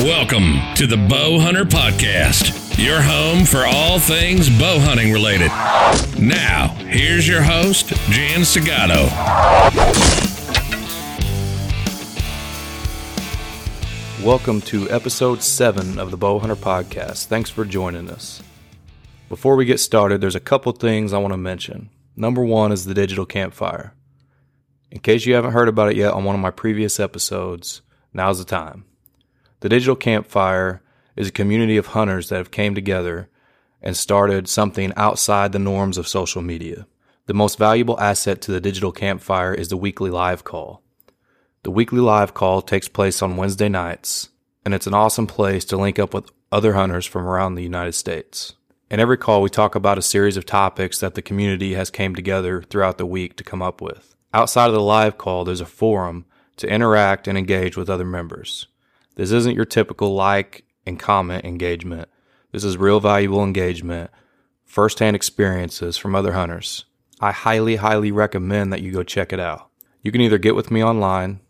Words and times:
Welcome 0.00 0.56
to 0.76 0.86
the 0.86 0.96
Bow 0.96 1.38
Hunter 1.38 1.66
Podcast, 1.66 2.82
your 2.82 3.02
home 3.02 3.44
for 3.44 3.66
all 3.66 3.98
things 3.98 4.48
bow 4.48 4.78
hunting 4.78 5.12
related. 5.12 5.48
Now, 6.18 6.68
here's 6.88 7.28
your 7.28 7.42
host, 7.42 7.88
Jan 8.08 8.40
Segato. 8.40 9.10
Welcome 14.24 14.62
to 14.62 14.88
episode 14.88 15.42
7 15.42 15.98
of 15.98 16.10
the 16.10 16.16
Bow 16.16 16.38
Hunter 16.38 16.56
Podcast. 16.56 17.26
Thanks 17.26 17.50
for 17.50 17.66
joining 17.66 18.08
us. 18.08 18.42
Before 19.28 19.54
we 19.54 19.66
get 19.66 19.80
started, 19.80 20.22
there's 20.22 20.34
a 20.34 20.40
couple 20.40 20.72
things 20.72 21.12
I 21.12 21.18
want 21.18 21.34
to 21.34 21.36
mention. 21.36 21.90
Number 22.16 22.42
one 22.42 22.72
is 22.72 22.86
the 22.86 22.94
digital 22.94 23.26
campfire. 23.26 23.92
In 24.90 25.00
case 25.00 25.26
you 25.26 25.34
haven't 25.34 25.52
heard 25.52 25.68
about 25.68 25.90
it 25.90 25.96
yet 25.96 26.14
on 26.14 26.24
one 26.24 26.36
of 26.36 26.40
my 26.40 26.50
previous 26.50 26.98
episodes, 26.98 27.82
now's 28.14 28.38
the 28.38 28.46
time. 28.46 28.86
The 29.60 29.68
Digital 29.68 29.96
Campfire 29.96 30.82
is 31.16 31.28
a 31.28 31.32
community 31.32 31.76
of 31.76 31.88
hunters 31.88 32.30
that 32.30 32.38
have 32.38 32.50
came 32.50 32.74
together 32.74 33.28
and 33.82 33.94
started 33.94 34.48
something 34.48 34.90
outside 34.96 35.52
the 35.52 35.58
norms 35.58 35.98
of 35.98 36.08
social 36.08 36.40
media. 36.40 36.86
The 37.26 37.34
most 37.34 37.58
valuable 37.58 38.00
asset 38.00 38.40
to 38.42 38.52
the 38.52 38.60
Digital 38.60 38.90
Campfire 38.90 39.52
is 39.52 39.68
the 39.68 39.76
weekly 39.76 40.08
live 40.08 40.44
call. 40.44 40.82
The 41.62 41.70
weekly 41.70 42.00
live 42.00 42.32
call 42.32 42.62
takes 42.62 42.88
place 42.88 43.20
on 43.20 43.36
Wednesday 43.36 43.68
nights, 43.68 44.30
and 44.64 44.72
it's 44.72 44.86
an 44.86 44.94
awesome 44.94 45.26
place 45.26 45.66
to 45.66 45.76
link 45.76 45.98
up 45.98 46.14
with 46.14 46.30
other 46.50 46.72
hunters 46.72 47.04
from 47.04 47.26
around 47.26 47.54
the 47.54 47.62
United 47.62 47.92
States. 47.92 48.54
In 48.90 48.98
every 48.98 49.18
call, 49.18 49.42
we 49.42 49.50
talk 49.50 49.74
about 49.74 49.98
a 49.98 50.02
series 50.02 50.38
of 50.38 50.46
topics 50.46 51.00
that 51.00 51.14
the 51.14 51.22
community 51.22 51.74
has 51.74 51.90
came 51.90 52.14
together 52.14 52.62
throughout 52.62 52.96
the 52.96 53.04
week 53.04 53.36
to 53.36 53.44
come 53.44 53.60
up 53.60 53.82
with. 53.82 54.16
Outside 54.32 54.68
of 54.68 54.72
the 54.72 54.80
live 54.80 55.18
call, 55.18 55.44
there's 55.44 55.60
a 55.60 55.66
forum 55.66 56.24
to 56.56 56.66
interact 56.66 57.28
and 57.28 57.36
engage 57.36 57.76
with 57.76 57.90
other 57.90 58.06
members. 58.06 58.66
This 59.20 59.32
isn't 59.32 59.54
your 59.54 59.66
typical 59.66 60.14
like 60.14 60.64
and 60.86 60.98
comment 60.98 61.44
engagement. 61.44 62.08
This 62.52 62.64
is 62.64 62.78
real 62.78 63.00
valuable 63.00 63.44
engagement, 63.44 64.10
firsthand 64.64 65.14
experiences 65.14 65.98
from 65.98 66.14
other 66.14 66.32
hunters. 66.32 66.86
I 67.20 67.32
highly, 67.32 67.76
highly 67.76 68.12
recommend 68.12 68.72
that 68.72 68.80
you 68.80 68.92
go 68.92 69.02
check 69.02 69.30
it 69.34 69.38
out. 69.38 69.68
You 70.00 70.10
can 70.10 70.22
either 70.22 70.38
get 70.38 70.56
with 70.56 70.70
me 70.70 70.82
online, 70.82 71.40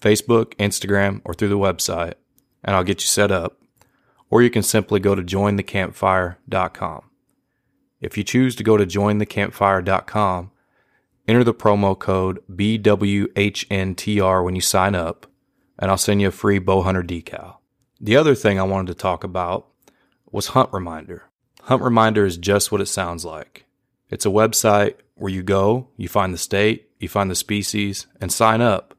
Facebook, 0.00 0.54
Instagram, 0.54 1.20
or 1.22 1.34
through 1.34 1.50
the 1.50 1.58
website, 1.58 2.14
and 2.64 2.74
I'll 2.74 2.82
get 2.82 3.02
you 3.02 3.08
set 3.08 3.30
up, 3.30 3.60
or 4.30 4.40
you 4.40 4.48
can 4.48 4.62
simply 4.62 4.98
go 4.98 5.14
to 5.14 5.20
jointhecampfire.com. 5.20 7.10
If 8.00 8.16
you 8.16 8.24
choose 8.24 8.56
to 8.56 8.64
go 8.64 8.78
to 8.78 8.86
jointhecampfire.com, 8.86 10.50
enter 11.28 11.44
the 11.44 11.52
promo 11.52 11.98
code 11.98 12.42
BWHNTR 12.50 14.42
when 14.42 14.54
you 14.54 14.62
sign 14.62 14.94
up, 14.94 15.26
and 15.78 15.90
I'll 15.90 15.98
send 15.98 16.20
you 16.20 16.28
a 16.28 16.32
free 16.32 16.58
bow 16.58 16.82
hunter 16.82 17.02
decal. 17.02 17.56
The 18.00 18.16
other 18.16 18.34
thing 18.34 18.58
I 18.58 18.64
wanted 18.64 18.88
to 18.88 18.94
talk 18.94 19.24
about 19.24 19.66
was 20.30 20.48
Hunt 20.48 20.70
Reminder. 20.72 21.24
Hunt 21.62 21.82
Reminder 21.82 22.24
is 22.24 22.36
just 22.36 22.70
what 22.70 22.80
it 22.80 22.86
sounds 22.86 23.24
like. 23.24 23.64
It's 24.10 24.26
a 24.26 24.30
website 24.30 24.94
where 25.14 25.32
you 25.32 25.42
go, 25.42 25.88
you 25.96 26.08
find 26.08 26.32
the 26.32 26.38
state, 26.38 26.90
you 26.98 27.08
find 27.08 27.30
the 27.30 27.34
species, 27.34 28.06
and 28.20 28.32
sign 28.32 28.60
up. 28.60 28.94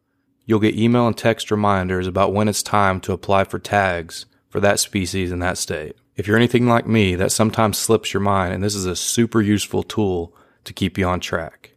You'll 0.45 0.59
get 0.59 0.75
email 0.75 1.07
and 1.07 1.17
text 1.17 1.51
reminders 1.51 2.07
about 2.07 2.33
when 2.33 2.47
it's 2.47 2.63
time 2.63 2.99
to 3.01 3.13
apply 3.13 3.43
for 3.45 3.59
tags 3.59 4.25
for 4.49 4.59
that 4.59 4.79
species 4.79 5.31
in 5.31 5.39
that 5.39 5.57
state. 5.57 5.95
If 6.15 6.27
you're 6.27 6.37
anything 6.37 6.67
like 6.67 6.87
me, 6.87 7.15
that 7.15 7.31
sometimes 7.31 7.77
slips 7.77 8.13
your 8.13 8.21
mind, 8.21 8.53
and 8.53 8.63
this 8.63 8.75
is 8.75 8.85
a 8.85 8.95
super 8.95 9.41
useful 9.41 9.83
tool 9.83 10.35
to 10.65 10.73
keep 10.73 10.97
you 10.97 11.05
on 11.05 11.19
track. 11.19 11.75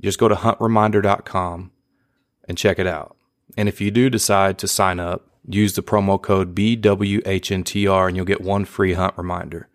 Just 0.00 0.18
go 0.18 0.26
to 0.26 0.34
huntreminder.com 0.34 1.70
and 2.48 2.58
check 2.58 2.78
it 2.78 2.86
out. 2.86 3.16
And 3.56 3.68
if 3.68 3.80
you 3.80 3.90
do 3.90 4.08
decide 4.08 4.58
to 4.58 4.68
sign 4.68 4.98
up, 4.98 5.28
use 5.48 5.74
the 5.74 5.82
promo 5.82 6.20
code 6.20 6.54
BWHNTR 6.54 8.08
and 8.08 8.16
you'll 8.16 8.24
get 8.24 8.40
one 8.40 8.64
free 8.64 8.94
hunt 8.94 9.14
reminder. 9.16 9.68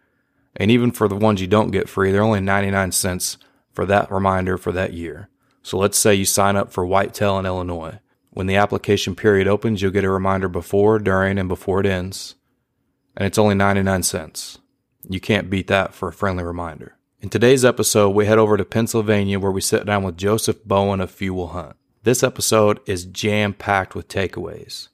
And 0.56 0.72
even 0.72 0.92
for 0.92 1.08
the 1.08 1.16
ones 1.16 1.40
you 1.40 1.48
don't 1.48 1.72
get 1.72 1.90
free, 1.90 2.12
they're 2.12 2.24
only 2.24 2.42
99 2.42 2.92
cents 2.92 3.38
for 3.72 3.86
that 3.86 4.12
reminder 4.12 4.58
for 4.58 4.72
that 4.72 4.94
year. 4.94 5.30
So 5.62 5.78
let's 5.78 5.98
say 5.98 6.16
you 6.16 6.26
sign 6.26 6.56
up 6.56 6.72
for 6.72 6.86
whitetail 6.86 7.38
in 7.38 7.46
Illinois. 7.46 8.00
When 8.32 8.48
the 8.48 8.56
application 8.56 9.16
period 9.16 9.48
opens, 9.48 9.82
you'll 9.82 9.92
get 9.92 10.04
a 10.04 10.10
reminder 10.10 10.48
before, 10.48 11.00
during, 11.00 11.38
and 11.38 11.48
before 11.48 11.80
it 11.80 11.86
ends. 11.86 12.36
And 13.16 13.26
it's 13.26 13.38
only 13.38 13.56
99 13.56 14.04
cents. 14.04 14.60
You 15.10 15.20
can't 15.20 15.50
beat 15.50 15.68
that 15.68 15.94
for 15.94 16.10
a 16.10 16.14
friendly 16.14 16.44
reminder. 16.44 16.98
In 17.20 17.30
today's 17.30 17.66
episode, 17.66 18.10
we 18.10 18.26
head 18.26 18.38
over 18.38 18.58
to 18.58 18.66
Pennsylvania 18.66 19.40
where 19.40 19.52
we 19.52 19.62
sit 19.62 19.86
down 19.86 20.04
with 20.04 20.18
Joseph 20.18 20.64
Bowen 20.66 21.02
of 21.02 21.10
Few 21.10 21.34
Will 21.34 21.48
Hunt. 21.48 21.77
This 22.04 22.24
episode 22.24 22.80
is 22.86 23.06
jam 23.06 23.54
packed 23.54 23.96
with 23.96 24.08
takeaways. 24.08 24.90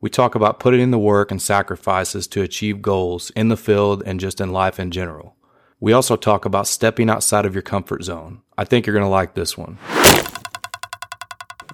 We 0.00 0.10
talk 0.10 0.34
about 0.34 0.58
putting 0.58 0.80
in 0.80 0.90
the 0.90 0.98
work 0.98 1.30
and 1.30 1.40
sacrifices 1.40 2.26
to 2.28 2.42
achieve 2.42 2.82
goals 2.82 3.30
in 3.30 3.48
the 3.48 3.56
field 3.56 4.02
and 4.06 4.18
just 4.18 4.40
in 4.40 4.52
life 4.52 4.80
in 4.80 4.90
general. 4.90 5.36
We 5.78 5.92
also 5.92 6.16
talk 6.16 6.44
about 6.44 6.66
stepping 6.66 7.10
outside 7.10 7.44
of 7.46 7.54
your 7.54 7.62
comfort 7.62 8.02
zone. 8.02 8.40
I 8.56 8.64
think 8.64 8.86
you're 8.86 8.94
going 8.94 9.04
to 9.04 9.10
like 9.10 9.34
this 9.34 9.56
one. 9.56 9.78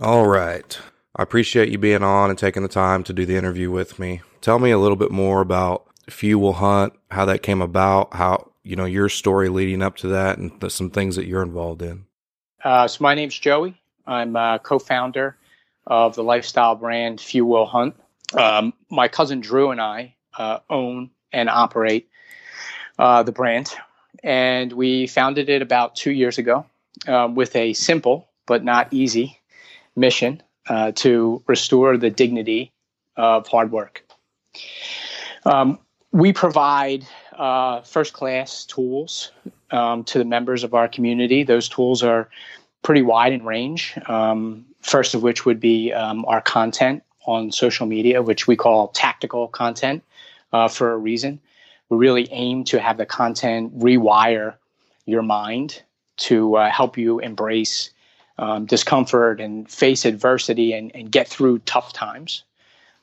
All 0.00 0.26
right. 0.26 0.78
I 1.16 1.22
appreciate 1.22 1.70
you 1.70 1.78
being 1.78 2.02
on 2.02 2.28
and 2.28 2.38
taking 2.38 2.62
the 2.62 2.68
time 2.68 3.04
to 3.04 3.12
do 3.12 3.24
the 3.24 3.36
interview 3.36 3.70
with 3.70 3.98
me. 3.98 4.22
Tell 4.40 4.58
me 4.58 4.72
a 4.72 4.78
little 4.78 4.96
bit 4.96 5.12
more 5.12 5.40
about 5.40 5.86
Few 6.10 6.38
Will 6.38 6.54
Hunt, 6.54 6.92
how 7.10 7.24
that 7.26 7.42
came 7.42 7.62
about, 7.62 8.12
how, 8.12 8.50
you 8.64 8.76
know, 8.76 8.84
your 8.84 9.08
story 9.08 9.48
leading 9.48 9.82
up 9.82 9.96
to 9.98 10.08
that, 10.08 10.38
and 10.38 10.60
th- 10.60 10.72
some 10.72 10.90
things 10.90 11.16
that 11.16 11.26
you're 11.26 11.42
involved 11.42 11.80
in. 11.80 12.06
Uh, 12.62 12.88
so, 12.88 13.02
my 13.02 13.14
name's 13.14 13.38
Joey. 13.38 13.80
I'm 14.06 14.36
a 14.36 14.60
co 14.62 14.78
founder 14.78 15.36
of 15.86 16.14
the 16.14 16.22
lifestyle 16.22 16.74
brand 16.74 17.20
Few 17.20 17.44
Will 17.44 17.66
Hunt. 17.66 17.96
Um, 18.32 18.72
my 18.90 19.08
cousin 19.08 19.40
Drew 19.40 19.70
and 19.70 19.80
I 19.80 20.14
uh, 20.36 20.58
own 20.68 21.10
and 21.32 21.48
operate 21.48 22.08
uh, 22.98 23.22
the 23.22 23.32
brand, 23.32 23.72
and 24.22 24.72
we 24.72 25.06
founded 25.06 25.48
it 25.48 25.62
about 25.62 25.94
two 25.94 26.10
years 26.10 26.38
ago 26.38 26.66
um, 27.06 27.34
with 27.34 27.54
a 27.56 27.72
simple 27.72 28.28
but 28.46 28.64
not 28.64 28.92
easy 28.92 29.38
mission 29.96 30.42
uh, 30.68 30.92
to 30.92 31.42
restore 31.46 31.96
the 31.96 32.10
dignity 32.10 32.72
of 33.16 33.46
hard 33.48 33.70
work. 33.70 34.04
Um, 35.44 35.78
we 36.12 36.32
provide 36.32 37.06
uh, 37.32 37.82
first 37.82 38.12
class 38.12 38.64
tools 38.64 39.32
um, 39.70 40.04
to 40.04 40.18
the 40.18 40.24
members 40.24 40.64
of 40.64 40.74
our 40.74 40.88
community. 40.88 41.42
Those 41.42 41.68
tools 41.68 42.02
are 42.02 42.28
pretty 42.84 43.02
wide 43.02 43.32
in 43.32 43.44
range. 43.44 43.98
Um, 44.06 44.66
first 44.80 45.14
of 45.14 45.22
which 45.22 45.44
would 45.44 45.58
be 45.58 45.92
um, 45.92 46.24
our 46.26 46.40
content 46.40 47.02
on 47.26 47.50
social 47.50 47.86
media, 47.86 48.22
which 48.22 48.46
we 48.46 48.54
call 48.54 48.88
tactical 48.88 49.48
content 49.48 50.04
uh, 50.52 50.68
for 50.68 50.92
a 50.92 50.96
reason. 50.96 51.40
We 51.88 51.96
really 51.96 52.28
aim 52.30 52.64
to 52.64 52.78
have 52.78 52.98
the 52.98 53.06
content 53.06 53.76
rewire 53.78 54.54
your 55.06 55.22
mind 55.22 55.82
to 56.16 56.56
uh, 56.56 56.70
help 56.70 56.96
you 56.96 57.18
embrace 57.18 57.90
um, 58.38 58.66
discomfort 58.66 59.40
and 59.40 59.70
face 59.70 60.04
adversity 60.04 60.72
and, 60.72 60.94
and, 60.94 61.10
get 61.10 61.28
through 61.28 61.60
tough 61.60 61.92
times. 61.92 62.42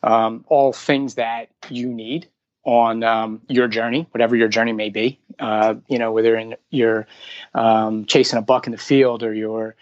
Um, 0.04 0.44
all 0.50 0.74
things 0.74 1.16
that 1.16 1.48
you 1.70 1.88
need 1.88 2.28
on 2.66 3.04
um, 3.04 3.42
your 3.48 3.70
journey, 3.70 4.08
whatever 4.12 4.36
your 4.36 4.50
journey 4.50 4.74
may 4.74 4.90
be. 4.90 5.20
Uh, 5.42 5.76
you 5.88 5.98
know, 5.98 6.12
whether 6.12 6.36
in 6.38 6.56
you're 6.70 7.08
um, 7.56 8.06
chasing 8.06 8.38
a 8.38 8.42
buck 8.44 8.68
in 8.68 8.72
the 8.72 8.78
field 8.78 9.24
or 9.24 9.34
you're 9.34 9.76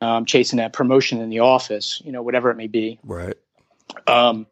um, 0.00 0.24
chasing 0.24 0.58
a 0.58 0.70
promotion 0.70 1.20
in 1.20 1.28
the 1.28 1.40
office, 1.40 2.00
you 2.04 2.10
know, 2.10 2.22
whatever 2.22 2.50
it 2.50 2.56
may 2.56 2.66
be. 2.66 2.98
Right. 3.04 3.36
Um, 4.06 4.46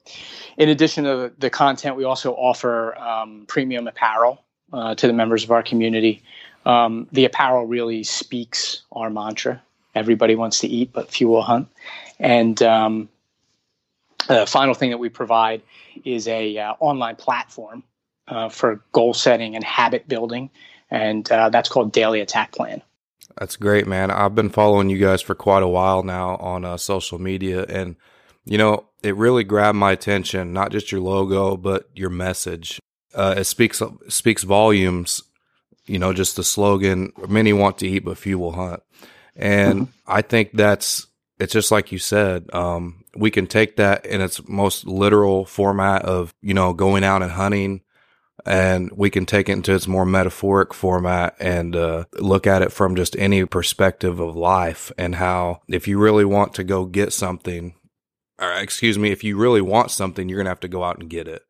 in 0.58 0.68
addition 0.68 1.04
to 1.04 1.32
the 1.38 1.48
content, 1.48 1.96
we 1.96 2.04
also 2.04 2.34
offer 2.34 2.94
um, 2.98 3.46
premium 3.48 3.88
apparel 3.88 4.44
uh, 4.70 4.94
to 4.96 5.06
the 5.06 5.14
members 5.14 5.44
of 5.44 5.50
our 5.50 5.62
community. 5.62 6.22
Um, 6.66 7.08
the 7.10 7.24
apparel 7.24 7.66
really 7.66 8.04
speaks 8.04 8.82
our 8.92 9.08
mantra. 9.08 9.62
Everybody 9.94 10.34
wants 10.34 10.58
to 10.58 10.68
eat, 10.68 10.92
but 10.92 11.10
few 11.10 11.28
will 11.28 11.42
hunt. 11.42 11.68
And 12.18 12.62
um, 12.62 13.08
the 14.28 14.46
final 14.46 14.74
thing 14.74 14.90
that 14.90 14.98
we 14.98 15.08
provide 15.08 15.62
is 16.04 16.28
a 16.28 16.58
uh, 16.58 16.74
online 16.80 17.16
platform 17.16 17.82
uh, 18.30 18.48
for 18.48 18.82
goal 18.92 19.12
setting 19.12 19.54
and 19.56 19.64
habit 19.64 20.08
building, 20.08 20.50
and 20.90 21.30
uh, 21.30 21.50
that's 21.50 21.68
called 21.68 21.92
Daily 21.92 22.20
Attack 22.20 22.52
Plan. 22.52 22.82
That's 23.38 23.56
great, 23.56 23.86
man. 23.86 24.10
I've 24.10 24.34
been 24.34 24.50
following 24.50 24.88
you 24.88 24.98
guys 24.98 25.22
for 25.22 25.34
quite 25.34 25.62
a 25.62 25.68
while 25.68 26.02
now 26.02 26.36
on 26.36 26.64
uh, 26.64 26.76
social 26.76 27.18
media, 27.18 27.64
and 27.68 27.96
you 28.44 28.56
know 28.58 28.86
it 29.02 29.16
really 29.16 29.44
grabbed 29.44 29.76
my 29.76 29.92
attention. 29.92 30.52
Not 30.52 30.72
just 30.72 30.92
your 30.92 31.00
logo, 31.00 31.56
but 31.56 31.88
your 31.94 32.10
message. 32.10 32.80
Uh, 33.14 33.34
it 33.38 33.44
speaks 33.44 33.82
speaks 34.08 34.44
volumes. 34.44 35.22
You 35.86 35.98
know, 35.98 36.12
just 36.12 36.36
the 36.36 36.44
slogan: 36.44 37.12
"Many 37.28 37.52
want 37.52 37.78
to 37.78 37.88
eat, 37.88 38.04
but 38.04 38.18
few 38.18 38.38
will 38.38 38.52
hunt." 38.52 38.82
And 39.36 39.82
mm-hmm. 39.82 39.92
I 40.06 40.22
think 40.22 40.52
that's 40.52 41.06
it's 41.38 41.52
just 41.52 41.72
like 41.72 41.90
you 41.90 41.98
said. 41.98 42.52
Um, 42.54 43.04
we 43.16 43.30
can 43.30 43.46
take 43.46 43.76
that 43.76 44.06
in 44.06 44.20
its 44.20 44.46
most 44.46 44.86
literal 44.86 45.44
format 45.44 46.02
of, 46.02 46.32
you 46.42 46.54
know, 46.54 46.72
going 46.72 47.02
out 47.02 47.22
and 47.22 47.32
hunting 47.32 47.80
and 48.46 48.90
we 48.92 49.10
can 49.10 49.26
take 49.26 49.48
it 49.48 49.52
into 49.52 49.74
its 49.74 49.88
more 49.88 50.06
metaphoric 50.06 50.72
format 50.74 51.36
and 51.38 51.76
uh, 51.76 52.04
look 52.18 52.46
at 52.46 52.62
it 52.62 52.72
from 52.72 52.96
just 52.96 53.16
any 53.16 53.44
perspective 53.44 54.20
of 54.20 54.36
life 54.36 54.90
and 54.96 55.16
how 55.16 55.60
if 55.68 55.86
you 55.86 55.98
really 55.98 56.24
want 56.24 56.54
to 56.54 56.64
go 56.64 56.84
get 56.84 57.12
something 57.12 57.74
or 58.38 58.52
excuse 58.52 58.98
me 58.98 59.10
if 59.10 59.22
you 59.22 59.36
really 59.36 59.60
want 59.60 59.90
something 59.90 60.28
you're 60.28 60.38
gonna 60.38 60.48
have 60.48 60.60
to 60.60 60.68
go 60.68 60.84
out 60.84 60.98
and 60.98 61.10
get 61.10 61.28
it 61.28 61.42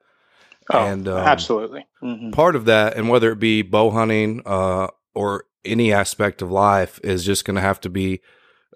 Oh, 0.73 0.87
and 0.87 1.09
um, 1.09 1.19
absolutely. 1.19 1.87
Mm-hmm. 2.03 2.31
Part 2.31 2.55
of 2.55 2.67
that, 2.67 2.97
and 2.97 3.09
whether 3.09 3.33
it 3.33 3.41
be 3.41 3.63
bow 3.63 3.91
hunting 3.91 4.43
uh, 4.47 4.89
or 5.15 5.45
any 5.65 5.93
aspect 5.93 6.43
of 6.43 6.51
life, 6.51 7.01
is 7.03 7.25
just 7.25 7.45
going 7.45 7.57
to 7.57 7.61
have 7.61 7.81
to 7.81 7.91
be 7.91 8.21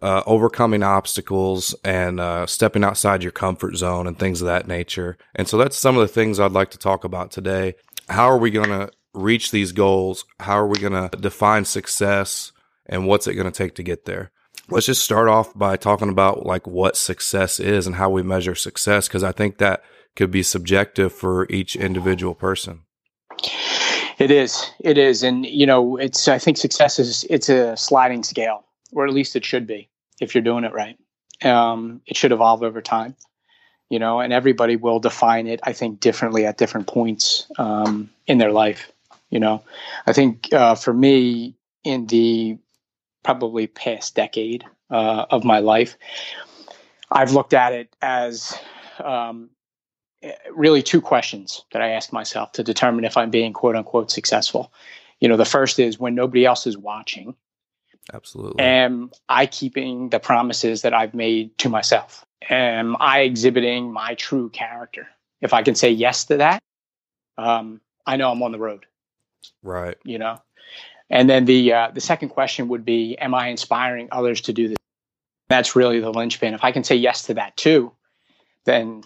uh, 0.03 0.23
overcoming 0.27 0.83
obstacles 0.83 1.75
and 1.85 2.21
uh, 2.21 2.47
stepping 2.47 2.85
outside 2.85 3.23
your 3.23 3.33
comfort 3.33 3.77
zone 3.77 4.07
and 4.07 4.19
things 4.19 4.43
of 4.43 4.47
that 4.47 4.67
nature. 4.67 5.17
And 5.35 5.49
so 5.49 5.57
that's 5.57 5.77
some 5.77 5.97
of 5.97 6.01
the 6.01 6.13
things 6.13 6.41
I'd 6.41 6.53
like 6.53 6.71
to 6.73 6.79
talk 6.79 7.05
about 7.05 7.31
today. 7.31 7.75
How 8.09 8.27
are 8.27 8.39
we 8.39 8.51
going 8.51 8.69
to 8.69 8.91
reach 9.15 9.51
these 9.51 9.73
goals? 9.73 10.25
How 10.41 10.59
are 10.59 10.67
we 10.67 10.79
going 10.79 10.93
to 10.93 11.17
define 11.17 11.65
success? 11.65 12.53
And 12.87 13.07
what's 13.07 13.27
it 13.27 13.35
going 13.35 13.51
to 13.51 13.57
take 13.57 13.75
to 13.77 13.83
get 13.83 14.05
there? 14.05 14.31
Let's 14.69 14.87
just 14.87 15.03
start 15.03 15.29
off 15.29 15.57
by 15.57 15.77
talking 15.77 16.09
about 16.09 16.47
like 16.47 16.67
what 16.67 16.97
success 16.97 17.61
is 17.61 17.87
and 17.87 17.97
how 17.97 18.11
we 18.11 18.23
measure 18.23 18.55
success, 18.55 19.09
because 19.09 19.25
I 19.25 19.33
think 19.33 19.59
that 19.59 19.83
could 20.17 20.31
be 20.31 20.43
subjective 20.43 21.13
for 21.13 21.47
each 21.51 21.77
individual 21.77 22.35
person. 22.35 22.83
It 24.19 24.31
is. 24.31 24.71
It 24.81 24.97
is. 24.97 25.23
And, 25.23 25.45
you 25.45 25.67
know, 25.67 25.97
it's, 25.97 26.29
I 26.29 26.39
think 26.39 26.57
success 26.57 26.99
is, 26.99 27.27
it's 27.29 27.49
a 27.49 27.77
sliding 27.77 28.23
scale, 28.23 28.65
or 28.93 29.07
at 29.07 29.13
least 29.13 29.35
it 29.35 29.45
should 29.45 29.67
be 29.67 29.91
if 30.21 30.35
you're 30.35 30.45
doing 30.45 30.65
it 30.65 30.73
right. 30.73 30.97
Um, 31.43 32.01
it 32.07 32.17
should 32.17 32.33
evolve 32.33 32.63
over 32.63 32.81
time, 32.81 33.17
you 33.95 34.01
know, 34.01 34.19
and 34.19 34.33
everybody 34.33 34.75
will 34.75 34.99
define 34.99 35.47
it, 35.47 35.61
I 35.63 35.73
think, 35.73 36.01
differently 36.01 36.47
at 36.47 36.59
different 36.59 36.89
points 36.89 37.47
um, 37.59 38.11
in 38.27 38.39
their 38.39 38.51
life. 38.51 38.91
You 39.31 39.39
know, 39.39 39.63
I 40.05 40.13
think 40.13 40.53
uh, 40.53 40.75
for 40.75 40.93
me, 40.93 41.55
in 41.85 42.09
the 42.09 42.59
probably 43.23 43.69
past 43.69 44.17
decade 44.17 44.65
uh, 44.91 45.27
of 45.31 45.45
my 45.45 45.61
life, 45.61 45.97
I've 47.09 47.35
looked 47.35 47.55
at 47.55 47.73
it 47.73 47.95
as 48.03 48.59
um, 48.99 49.51
really 50.53 50.83
two 50.83 51.01
questions 51.01 51.65
that 51.71 51.81
I 51.81 51.91
ask 51.91 52.13
myself 52.13 52.51
to 52.55 52.65
determine 52.65 53.05
if 53.05 53.17
I'm 53.17 53.31
being 53.31 53.53
quote 53.53 53.77
unquote 53.77 54.11
successful. 54.11 54.73
You 55.21 55.29
know, 55.29 55.37
the 55.37 55.45
first 55.45 55.79
is 55.79 56.01
when 56.01 56.17
nobody 56.17 56.45
else 56.45 56.67
is 56.67 56.77
watching. 56.77 57.37
Absolutely. 58.13 58.63
Am 58.63 59.11
I 59.29 59.47
keeping 59.47 60.11
the 60.11 60.21
promises 60.21 60.83
that 60.83 60.93
I've 60.93 61.15
made 61.15 61.57
to 61.59 61.69
myself? 61.69 62.25
Am 62.51 62.97
I 63.01 63.21
exhibiting 63.21 63.93
my 63.93 64.15
true 64.15 64.51
character? 64.51 65.09
If 65.41 65.55
I 65.55 65.63
can 65.63 65.75
say 65.75 65.91
yes 65.91 66.27
to 66.27 66.37
that, 66.39 66.61
um, 67.39 67.81
I 68.07 68.17
know 68.17 68.31
I'm 68.31 68.43
on 68.43 68.53
the 68.53 68.59
road. 68.59 68.87
Right. 69.63 69.97
You 70.05 70.19
know, 70.19 70.41
and 71.11 71.29
then 71.29 71.45
the 71.45 71.73
uh, 71.73 71.91
the 71.93 72.01
second 72.01 72.31
question 72.31 72.69
would 72.69 72.85
be, 72.85 73.17
am 73.19 73.35
I 73.35 73.49
inspiring 73.49 74.09
others 74.13 74.41
to 74.43 74.53
do 74.53 74.69
this? 74.69 74.79
That's 75.49 75.77
really 75.77 76.01
the 76.01 76.11
linchpin. 76.11 76.55
If 76.55 76.65
I 76.65 76.73
can 76.73 76.85
say 76.85 76.97
yes 76.97 77.23
to 77.25 77.35
that 77.35 77.57
too, 77.57 77.93
then 78.65 79.03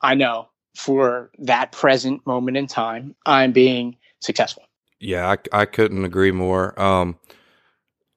I 0.00 0.14
know 0.14 0.48
for 0.76 1.30
that 1.38 1.72
present 1.72 2.26
moment 2.26 2.56
in 2.56 2.66
time, 2.66 3.14
I'm 3.26 3.52
being 3.52 3.96
successful. 4.20 4.64
Yeah, 5.00 5.34
I, 5.52 5.62
I 5.62 5.64
couldn't 5.64 6.04
agree 6.04 6.32
more. 6.32 6.78
Um, 6.80 7.18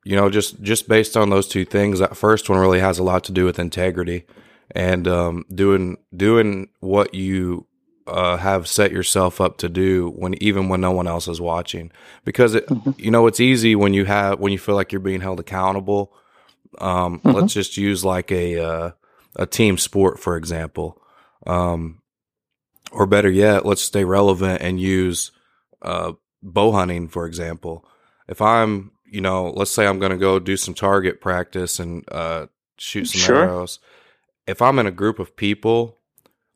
you 0.04 0.16
know, 0.16 0.30
just 0.30 0.62
just 0.62 0.88
based 0.88 1.16
on 1.16 1.30
those 1.30 1.48
two 1.48 1.66
things, 1.66 2.00
that 2.00 2.18
first 2.18 2.50
one 2.50 2.60
really 2.60 2.80
has 2.80 3.00
a 3.00 3.04
lot 3.04 3.24
to 3.26 3.32
do 3.32 3.46
with 3.46 3.60
integrity 3.60 4.26
and 4.72 5.08
um, 5.08 5.46
doing 5.54 5.98
doing 6.16 6.70
what 6.80 7.14
you 7.14 7.68
uh, 8.08 8.38
have 8.38 8.68
set 8.68 8.92
yourself 8.92 9.40
up 9.40 9.58
to 9.58 9.70
do 9.70 10.10
when 10.10 10.42
even 10.44 10.70
when 10.70 10.82
no 10.82 10.92
one 10.92 11.08
else 11.08 11.28
is 11.28 11.40
watching. 11.40 11.92
Because 12.26 12.56
it, 12.56 12.68
mm-hmm. 12.68 12.92
you 12.98 13.12
know, 13.12 13.28
it's 13.28 13.40
easy 13.40 13.76
when 13.76 13.94
you 13.94 14.06
have 14.06 14.40
when 14.40 14.52
you 14.52 14.60
feel 14.60 14.76
like 14.76 14.92
you're 14.92 15.00
being 15.00 15.22
held 15.22 15.40
accountable. 15.40 16.14
Um, 16.80 17.20
mm-hmm. 17.20 17.32
Let's 17.32 17.54
just 17.54 17.78
use 17.78 18.04
like 18.04 18.32
a 18.32 18.60
uh, 18.60 18.92
a 19.36 19.46
team 19.46 19.78
sport 19.78 20.20
for 20.20 20.36
example. 20.36 21.02
Um, 21.46 22.02
or 22.92 23.06
better 23.06 23.30
yet, 23.30 23.66
let's 23.66 23.82
stay 23.82 24.04
relevant 24.04 24.62
and 24.62 24.80
use 24.80 25.32
uh, 25.82 26.14
bow 26.44 26.72
hunting, 26.72 27.08
for 27.08 27.26
example. 27.26 27.86
If 28.28 28.42
I'm, 28.42 28.92
you 29.12 29.22
know, 29.22 29.52
let's 29.52 29.72
say 29.72 29.86
I'm 29.86 30.00
going 30.00 30.14
to 30.14 30.18
go 30.18 30.40
do 30.40 30.56
some 30.56 30.74
target 30.74 31.20
practice 31.20 31.80
and 31.80 32.04
uh, 32.12 32.48
shoot 32.78 33.06
some 33.06 33.20
sure. 33.20 33.44
arrows. 33.44 33.80
If 34.48 34.62
I'm 34.62 34.80
in 34.80 34.88
a 34.88 34.92
group 34.92 35.20
of 35.20 35.36
people, 35.36 35.98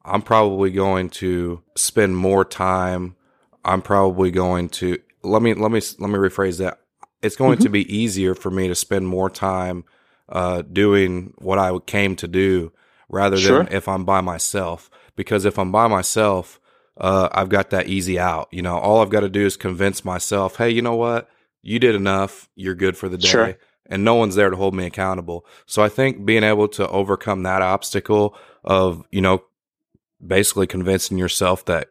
I'm 0.04 0.22
probably 0.22 0.72
going 0.72 1.10
to 1.12 1.62
spend 1.76 2.16
more 2.16 2.46
time. 2.46 3.18
I'm 3.66 3.82
probably 3.82 4.32
going 4.32 4.70
to 4.70 4.98
let 5.22 5.42
me 5.42 5.54
let 5.54 5.72
me 5.72 5.82
let 6.00 6.10
me 6.10 6.18
rephrase 6.18 6.60
that. 6.60 6.80
It's 7.22 7.36
going 7.36 7.58
mm-hmm. 7.58 7.64
to 7.64 7.70
be 7.70 7.96
easier 7.96 8.34
for 8.36 8.50
me 8.50 8.70
to 8.70 8.76
spend 8.76 9.08
more 9.08 9.30
time 9.30 9.84
uh, 10.30 10.62
doing 10.62 11.34
what 11.38 11.60
I 11.60 11.78
came 11.86 12.16
to 12.18 12.28
do 12.28 12.72
rather 13.10 13.38
sure. 13.38 13.64
than 13.64 13.74
if 13.74 13.88
I'm 13.88 14.06
by 14.06 14.22
myself 14.22 14.90
because 15.16 15.46
if 15.46 15.60
I'm 15.60 15.72
by 15.72 15.88
myself, 15.88 16.60
uh, 16.98 17.30
I've 17.32 17.50
got 17.50 17.72
that 17.72 17.88
easy 17.88 18.18
out. 18.18 18.48
You 18.52 18.62
know, 18.62 18.78
all 18.78 19.02
I've 19.02 19.10
got 19.10 19.22
to 19.22 19.30
do 19.30 19.46
is 19.46 19.58
convince 19.58 20.06
myself, 20.06 20.58
hey, 20.58 20.70
you 20.70 20.82
know 20.82 20.96
what? 20.96 21.30
You 21.66 21.80
did 21.80 21.96
enough. 21.96 22.48
You're 22.56 22.76
good 22.76 22.96
for 22.96 23.10
the 23.10 23.18
day. 23.18 23.28
Sure. 23.28 23.58
And 23.88 24.06
no 24.06 24.14
one's 24.14 24.36
there 24.36 24.52
to 24.52 24.56
hold 24.56 24.76
me 24.76 24.86
accountable. 24.86 25.46
So 25.66 25.82
I 25.82 25.90
think 25.90 26.24
being 26.24 26.44
able 26.44 26.68
to 26.70 26.88
overcome 26.88 27.42
that 27.44 27.64
obstacle 27.64 28.38
of, 28.64 29.04
you 29.12 29.20
know, 29.20 29.44
basically 30.26 30.68
convincing 30.68 31.18
yourself 31.18 31.66
that 31.66 31.88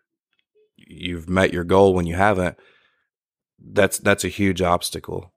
you've 0.76 1.28
met 1.28 1.52
your 1.52 1.64
goal 1.64 1.92
when 1.92 2.06
you 2.06 2.14
haven't, 2.14 2.56
that's 3.58 3.98
that's 3.98 4.24
a 4.24 4.28
huge 4.28 4.62
obstacle. 4.62 5.32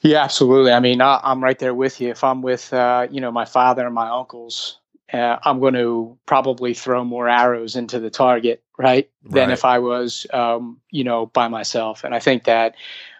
Yeah, 0.00 0.24
absolutely. 0.24 0.72
I 0.72 0.80
mean, 0.80 1.00
I, 1.00 1.20
am 1.22 1.42
right 1.42 1.58
there 1.58 1.74
with 1.74 2.00
you. 2.00 2.08
If 2.10 2.24
I'm 2.24 2.42
with, 2.42 2.72
uh, 2.72 3.06
you 3.10 3.20
know, 3.20 3.30
my 3.30 3.44
father 3.44 3.86
and 3.86 3.94
my 3.94 4.08
uncles, 4.08 4.78
uh, 5.12 5.36
I'm 5.44 5.60
going 5.60 5.74
to 5.74 6.18
probably 6.26 6.74
throw 6.74 7.04
more 7.04 7.28
arrows 7.28 7.76
into 7.76 8.00
the 8.00 8.10
target, 8.10 8.64
right, 8.78 9.10
than 9.22 9.48
right. 9.48 9.52
if 9.52 9.64
I 9.64 9.78
was, 9.78 10.26
um, 10.32 10.80
you 10.90 11.04
know, 11.04 11.26
by 11.26 11.48
myself. 11.48 12.02
And 12.02 12.14
I 12.14 12.18
think 12.18 12.44
that 12.44 12.74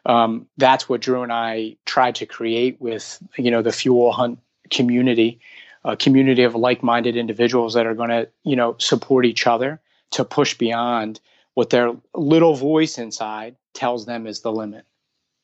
um, 0.07 0.47
that's 0.57 0.89
what 0.89 1.01
Drew 1.01 1.23
and 1.23 1.33
I 1.33 1.77
tried 1.85 2.17
to 2.17 2.27
create 2.27 2.81
with, 2.81 3.23
you 3.37 3.51
know, 3.51 3.63
the 3.63 3.73
Few 3.73 3.93
Will 3.93 4.13
Hunt 4.13 4.39
community, 4.71 5.41
a 5.85 5.97
community 5.97 6.43
of 6.43 6.55
like-minded 6.55 7.17
individuals 7.17 7.75
that 7.75 7.87
are 7.87 7.95
going 7.95 8.11
to, 8.11 8.29
you 8.45 8.57
know, 8.57 8.77
support 8.79 9.27
each 9.27 9.47
other 9.47 9.81
to 10.13 10.25
push 10.25 10.55
beyond 10.55 11.21
what 11.55 11.71
their 11.71 11.95
little 12.15 12.55
voice 12.55 12.99
inside 12.99 13.57
tells 13.75 14.07
them 14.07 14.27
is 14.27 14.41
the 14.41 14.53
limit. 14.53 14.85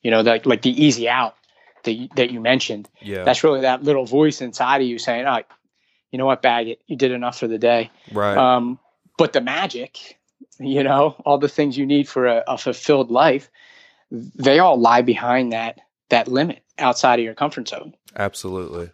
You 0.02 0.10
know, 0.10 0.22
that 0.22 0.46
like 0.46 0.62
the 0.62 0.82
easy 0.82 1.08
out 1.08 1.36
that 1.84 1.92
you, 1.92 2.08
that 2.16 2.30
you 2.30 2.40
mentioned. 2.40 2.88
Yeah. 3.00 3.24
That's 3.24 3.42
really 3.42 3.62
that 3.62 3.82
little 3.82 4.04
voice 4.04 4.40
inside 4.40 4.80
of 4.80 4.86
you 4.86 4.98
saying, 4.98 5.26
"Oh, 5.26 5.40
you 6.10 6.18
know 6.18 6.26
what, 6.26 6.42
bag 6.42 6.68
it. 6.68 6.80
You 6.86 6.96
did 6.96 7.12
enough 7.12 7.38
for 7.38 7.48
the 7.48 7.58
day. 7.58 7.90
Right. 8.12 8.36
Um, 8.36 8.78
but 9.18 9.32
the 9.32 9.40
magic, 9.40 10.18
you 10.58 10.82
know, 10.82 11.16
all 11.24 11.38
the 11.38 11.48
things 11.48 11.76
you 11.76 11.86
need 11.86 12.08
for 12.08 12.26
a, 12.26 12.44
a 12.46 12.58
fulfilled 12.58 13.10
life, 13.10 13.50
they 14.10 14.58
all 14.58 14.78
lie 14.78 15.02
behind 15.02 15.52
that 15.52 15.80
that 16.08 16.28
limit 16.28 16.62
outside 16.78 17.18
of 17.18 17.24
your 17.24 17.34
comfort 17.34 17.68
zone. 17.68 17.94
Absolutely. 18.14 18.90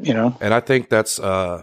You 0.00 0.14
know, 0.14 0.36
and 0.40 0.54
I 0.54 0.60
think 0.60 0.88
that's 0.88 1.18
uh, 1.18 1.62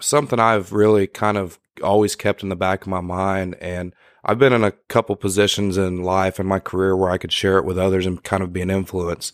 something 0.00 0.38
I've 0.38 0.72
really 0.72 1.06
kind 1.06 1.36
of 1.36 1.58
always 1.82 2.14
kept 2.14 2.42
in 2.42 2.48
the 2.48 2.56
back 2.56 2.82
of 2.82 2.88
my 2.88 3.00
mind. 3.00 3.56
And 3.60 3.92
I've 4.24 4.38
been 4.38 4.52
in 4.52 4.64
a 4.64 4.72
couple 4.72 5.16
positions 5.16 5.76
in 5.76 6.02
life 6.02 6.38
in 6.38 6.46
my 6.46 6.58
career 6.58 6.96
where 6.96 7.10
I 7.10 7.18
could 7.18 7.32
share 7.32 7.58
it 7.58 7.64
with 7.64 7.78
others 7.78 8.06
and 8.06 8.22
kind 8.22 8.42
of 8.42 8.52
be 8.52 8.62
an 8.62 8.70
influence. 8.70 9.32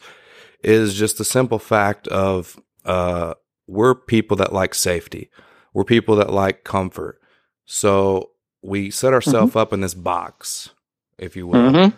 Is 0.62 0.94
just 0.94 1.18
the 1.18 1.24
simple 1.24 1.58
fact 1.58 2.06
of 2.08 2.60
uh, 2.84 3.34
we're 3.66 3.94
people 3.94 4.36
that 4.36 4.52
like 4.52 4.74
safety. 4.74 5.28
We're 5.74 5.84
people 5.84 6.16
that 6.16 6.30
like 6.30 6.62
comfort. 6.62 7.20
So 7.64 8.30
we 8.62 8.90
set 8.90 9.12
ourselves 9.12 9.50
mm-hmm. 9.50 9.58
up 9.58 9.72
in 9.72 9.80
this 9.80 9.94
box, 9.94 10.70
if 11.18 11.34
you 11.36 11.46
will. 11.46 11.72
Mm-hmm. 11.72 11.96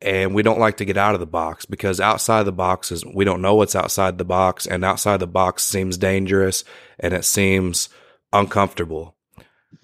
And 0.00 0.32
we 0.32 0.42
don't 0.44 0.60
like 0.60 0.76
to 0.76 0.84
get 0.84 0.96
out 0.96 1.14
of 1.14 1.20
the 1.20 1.26
box 1.26 1.66
because 1.66 2.00
outside 2.00 2.44
the 2.44 2.52
box 2.52 2.92
is 2.92 3.04
we 3.04 3.24
don't 3.24 3.42
know 3.42 3.56
what's 3.56 3.74
outside 3.74 4.16
the 4.16 4.24
box, 4.24 4.66
and 4.66 4.84
outside 4.84 5.18
the 5.18 5.26
box 5.26 5.64
seems 5.64 5.98
dangerous 5.98 6.62
and 7.00 7.12
it 7.12 7.24
seems 7.24 7.88
uncomfortable. 8.32 9.16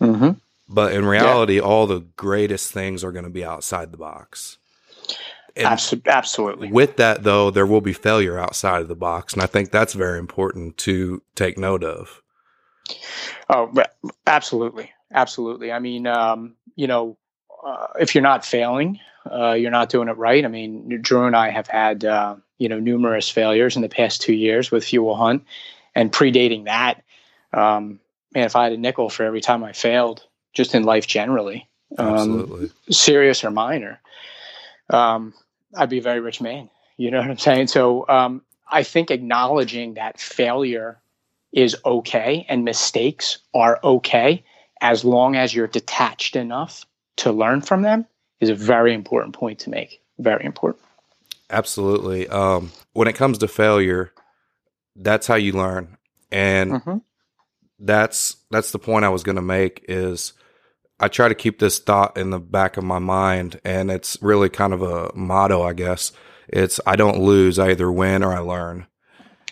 Mm-hmm. 0.00 0.30
But 0.68 0.92
in 0.92 1.04
reality, 1.04 1.56
yeah. 1.56 1.62
all 1.62 1.86
the 1.86 2.00
greatest 2.16 2.72
things 2.72 3.02
are 3.02 3.12
going 3.12 3.24
to 3.24 3.30
be 3.30 3.44
outside 3.44 3.90
the 3.90 3.98
box. 3.98 4.58
Absolutely. 5.56 6.70
With 6.70 6.96
that, 6.96 7.22
though, 7.22 7.50
there 7.50 7.66
will 7.66 7.80
be 7.80 7.92
failure 7.92 8.38
outside 8.38 8.82
of 8.82 8.88
the 8.88 8.96
box, 8.96 9.34
and 9.34 9.42
I 9.42 9.46
think 9.46 9.70
that's 9.70 9.92
very 9.92 10.18
important 10.18 10.76
to 10.78 11.22
take 11.34 11.58
note 11.58 11.84
of. 11.84 12.22
Oh, 13.48 13.72
absolutely, 14.26 14.90
absolutely. 15.12 15.70
I 15.70 15.78
mean, 15.78 16.06
um, 16.06 16.56
you 16.74 16.86
know, 16.86 17.16
uh, 17.64 17.86
if 18.00 18.14
you're 18.14 18.22
not 18.22 18.44
failing, 18.44 18.98
uh, 19.30 19.52
you're 19.52 19.70
not 19.70 19.88
doing 19.88 20.08
it 20.08 20.16
right. 20.16 20.44
I 20.44 20.48
mean, 20.48 21.00
Drew 21.00 21.26
and 21.26 21.36
I 21.36 21.50
have 21.50 21.66
had 21.66 22.04
uh, 22.04 22.36
you 22.58 22.68
know 22.68 22.78
numerous 22.78 23.28
failures 23.28 23.76
in 23.76 23.82
the 23.82 23.88
past 23.88 24.22
two 24.22 24.34
years 24.34 24.70
with 24.70 24.84
Few 24.84 25.02
Will 25.02 25.14
Hunt, 25.14 25.44
and 25.94 26.12
predating 26.12 26.64
that, 26.64 27.02
um, 27.52 28.00
man, 28.34 28.44
if 28.44 28.56
I 28.56 28.64
had 28.64 28.72
a 28.72 28.76
nickel 28.76 29.08
for 29.08 29.24
every 29.24 29.40
time 29.40 29.64
I 29.64 29.72
failed, 29.72 30.26
just 30.52 30.74
in 30.74 30.84
life 30.84 31.06
generally, 31.06 31.68
um, 31.98 32.70
serious 32.90 33.44
or 33.44 33.50
minor, 33.50 34.00
um, 34.90 35.32
I'd 35.74 35.90
be 35.90 35.98
a 35.98 36.02
very 36.02 36.20
rich 36.20 36.40
man. 36.40 36.68
You 36.96 37.10
know 37.10 37.20
what 37.20 37.30
I'm 37.30 37.38
saying? 37.38 37.68
So 37.68 38.06
um, 38.08 38.42
I 38.70 38.82
think 38.82 39.10
acknowledging 39.10 39.94
that 39.94 40.20
failure 40.20 41.00
is 41.52 41.76
okay 41.84 42.44
and 42.48 42.64
mistakes 42.64 43.38
are 43.54 43.80
okay 43.82 44.44
as 44.80 45.04
long 45.04 45.36
as 45.36 45.54
you're 45.54 45.66
detached 45.66 46.36
enough 46.36 46.84
to 47.16 47.32
learn 47.32 47.60
from 47.62 47.82
them 47.82 48.06
is 48.40 48.50
a 48.50 48.54
very 48.54 48.94
important 48.94 49.34
point 49.34 49.58
to 49.60 49.70
make. 49.70 50.00
Very 50.18 50.44
important. 50.44 50.82
Absolutely. 51.50 52.28
Um, 52.28 52.72
when 52.92 53.08
it 53.08 53.14
comes 53.14 53.38
to 53.38 53.48
failure, 53.48 54.12
that's 54.96 55.26
how 55.26 55.34
you 55.34 55.52
learn, 55.52 55.96
and 56.30 56.72
Mhm. 56.72 57.02
that's 57.78 58.36
that's 58.50 58.70
the 58.70 58.78
point 58.78 59.04
I 59.04 59.08
was 59.10 59.22
going 59.22 59.36
to 59.36 59.42
make. 59.42 59.84
Is 59.88 60.32
I 61.00 61.08
try 61.08 61.28
to 61.28 61.34
keep 61.34 61.58
this 61.58 61.78
thought 61.78 62.16
in 62.16 62.30
the 62.30 62.38
back 62.38 62.76
of 62.76 62.84
my 62.84 62.98
mind, 62.98 63.60
and 63.64 63.90
it's 63.90 64.16
really 64.22 64.48
kind 64.48 64.72
of 64.72 64.82
a 64.82 65.10
motto, 65.14 65.62
I 65.62 65.72
guess. 65.72 66.12
It's 66.48 66.80
I 66.86 66.96
don't 66.96 67.18
lose, 67.18 67.58
I 67.58 67.70
either 67.70 67.90
win 67.90 68.22
or 68.22 68.32
I 68.32 68.38
learn. 68.38 68.86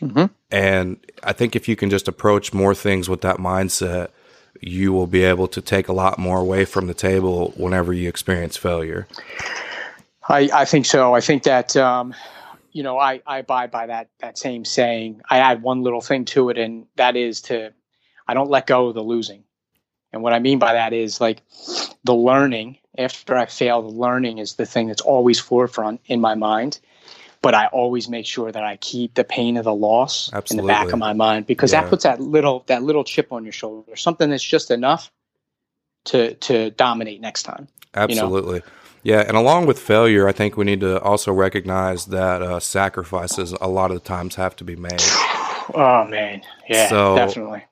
Mhm. 0.01 0.31
And 0.51 0.99
I 1.23 1.33
think 1.33 1.55
if 1.57 1.69
you 1.69 1.77
can 1.77 1.91
just 1.91 2.09
approach 2.09 2.53
more 2.53 2.75
things 2.75 3.09
with 3.09 3.21
that 3.23 3.39
mindset, 3.39 4.09
you 4.61 4.93
will 4.93 5.07
be 5.07 5.23
able 5.23 5.49
to 5.49 5.61
take 5.61 5.89
a 5.89 5.93
lot 5.93 6.19
more 6.19 6.39
away 6.39 6.65
from 6.65 6.87
the 6.87 6.95
table 6.95 7.53
whenever 7.57 7.93
you 7.93 8.09
experience 8.09 8.57
failure. 8.57 9.07
I, 10.29 10.49
I 10.53 10.65
think 10.65 10.87
so. 10.87 11.15
I 11.15 11.21
think 11.21 11.43
that 11.45 11.77
um, 11.77 12.15
you 12.71 12.83
know 12.83 12.99
I, 12.99 13.21
I 13.27 13.39
abide 13.39 13.71
by 13.71 13.87
that 13.87 14.09
that 14.21 14.39
same 14.39 14.65
saying. 14.65 15.21
I 15.29 15.39
add 15.39 15.63
one 15.63 15.83
little 15.83 16.01
thing 16.01 16.25
to 16.27 16.51
it, 16.51 16.59
and 16.59 16.87
that 16.97 17.17
is 17.17 17.41
to 17.43 17.73
I 18.27 18.35
don't 18.35 18.51
let 18.51 18.67
go 18.67 18.89
of 18.89 18.95
the 18.95 19.03
losing. 19.03 19.45
And 20.13 20.23
what 20.23 20.33
I 20.33 20.39
mean 20.39 20.59
by 20.59 20.75
that 20.75 20.93
is 20.93 21.21
like 21.21 21.43
the 22.05 22.15
learning 22.15 22.79
after 22.97 23.37
I 23.37 23.47
fail. 23.47 23.83
The 23.83 23.89
learning 23.89 24.39
is 24.39 24.55
the 24.55 24.67
thing 24.67 24.89
that's 24.89 25.01
always 25.01 25.41
forefront 25.41 26.01
in 26.07 26.21
my 26.21 26.35
mind. 26.35 26.79
But 27.43 27.55
I 27.55 27.67
always 27.67 28.09
make 28.09 28.25
sure 28.27 28.53
that 28.53 28.63
I 28.63 28.77
keep 28.77 29.15
the 29.15 29.25
pain 29.25 29.57
of 29.57 29.65
the 29.65 29.75
loss 29.75 30.31
in 30.51 30.57
the 30.57 30.63
back 30.63 30.93
of 30.93 30.99
my 30.99 31.13
mind 31.13 31.47
because 31.47 31.73
Yeah. 31.73 31.81
that 31.83 31.91
puts 31.91 32.05
that 32.05 32.21
little 32.21 32.63
that 32.69 32.83
little 32.85 33.03
chip 33.05 33.33
on 33.33 33.43
your 33.45 33.53
shoulder, 33.53 33.97
something 33.97 34.31
that's 34.31 34.43
just 34.45 34.71
enough 34.71 35.11
to 36.07 36.35
to 36.35 36.71
dominate 36.71 37.21
next 37.21 37.43
time. 37.43 37.67
know? 37.95 38.03
Absolutely. 38.03 38.63
Yeah, 39.05 39.25
and 39.27 39.37
along 39.37 39.67
with 39.67 39.81
failure, 39.81 40.29
I 40.29 40.33
think 40.33 40.57
we 40.57 40.65
need 40.65 40.81
to 40.81 41.01
also 41.03 41.33
recognize 41.33 42.07
that 42.07 42.41
uh, 42.41 42.61
sacrifices 42.61 43.53
a 43.61 43.67
lot 43.69 43.91
of 43.91 43.97
the 44.01 44.09
times 44.09 44.37
have 44.37 44.55
to 44.57 44.65
be 44.65 44.77
made. 44.77 45.03
Oh 45.75 46.05
man, 46.05 46.43
yeah, 46.69 46.89
So- 46.89 47.15
definitely. 47.17 47.65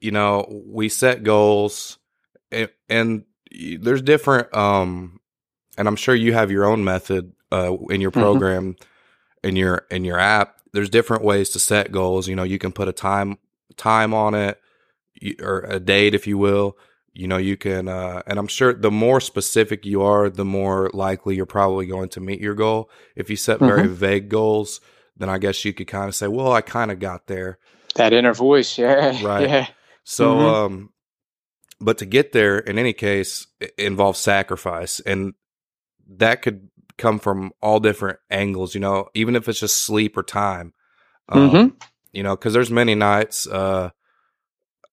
You 0.00 0.10
know, 0.10 0.62
we 0.66 0.88
set 0.88 1.22
goals, 1.22 1.98
and, 2.52 2.68
and 2.88 3.24
there's 3.50 4.02
different. 4.02 4.52
Um, 4.54 5.20
and 5.76 5.86
I'm 5.88 5.94
sure 5.96 6.14
you 6.16 6.32
have 6.34 6.50
your 6.50 6.66
own 6.66 6.82
method 6.84 7.32
uh, 7.52 7.76
in 7.90 8.00
your 8.00 8.10
Mhm. 8.10 8.20
program, 8.20 8.76
in 9.44 9.56
your 9.56 9.86
in 9.90 10.04
your 10.04 10.18
app. 10.18 10.56
There's 10.72 10.90
different 10.90 11.24
ways 11.24 11.50
to 11.50 11.58
set 11.58 11.92
goals. 11.92 12.28
You 12.28 12.36
know, 12.36 12.42
you 12.44 12.58
can 12.58 12.72
put 12.72 12.88
a 12.88 12.92
time 12.92 13.38
time 13.76 14.14
on 14.14 14.34
it, 14.34 14.60
or 15.42 15.60
a 15.60 15.80
date, 15.80 16.14
if 16.14 16.26
you 16.26 16.38
will. 16.38 16.76
You 17.14 17.26
know, 17.26 17.36
you 17.38 17.56
can, 17.56 17.88
uh, 17.88 18.22
and 18.26 18.38
I'm 18.38 18.46
sure 18.46 18.72
the 18.72 18.90
more 18.92 19.20
specific 19.20 19.84
you 19.84 20.02
are, 20.02 20.30
the 20.30 20.44
more 20.44 20.90
likely 20.94 21.34
you're 21.36 21.46
probably 21.46 21.86
going 21.86 22.10
to 22.10 22.20
meet 22.20 22.40
your 22.40 22.54
goal. 22.54 22.90
If 23.16 23.28
you 23.30 23.36
set 23.36 23.60
very 23.62 23.88
vague 23.88 24.28
goals, 24.28 24.80
then 25.16 25.28
I 25.28 25.38
guess 25.38 25.64
you 25.64 25.72
could 25.72 25.88
kind 25.88 26.08
of 26.08 26.14
say, 26.14 26.28
well, 26.28 26.52
I 26.52 26.60
kind 26.60 26.92
of 26.92 27.00
got 27.00 27.26
there. 27.26 27.58
That 27.96 28.12
inner 28.12 28.34
voice, 28.34 28.78
yeah, 28.78 29.12
Right. 29.18 29.42
yeah, 29.42 29.66
So, 30.04 30.38
Mhm. 30.38 30.66
um, 30.66 30.90
but 31.80 31.98
to 31.98 32.06
get 32.06 32.32
there, 32.32 32.58
in 32.58 32.78
any 32.78 32.92
case, 32.92 33.46
it 33.60 33.74
involves 33.78 34.20
sacrifice, 34.20 35.00
and 35.00 35.34
that 36.08 36.42
could 36.42 36.70
come 36.98 37.18
from 37.18 37.52
all 37.62 37.80
different 37.80 38.18
angles. 38.30 38.74
You 38.74 38.80
know, 38.80 39.08
even 39.14 39.34
if 39.36 39.48
it's 39.48 39.60
just 39.60 39.78
sleep 39.82 40.16
or 40.16 40.22
time. 40.22 40.74
Um, 41.30 41.50
Mhm. 41.50 41.82
You 42.12 42.22
know, 42.22 42.34
because 42.36 42.52
there's 42.54 42.70
many 42.70 42.94
nights 42.94 43.46
uh, 43.46 43.90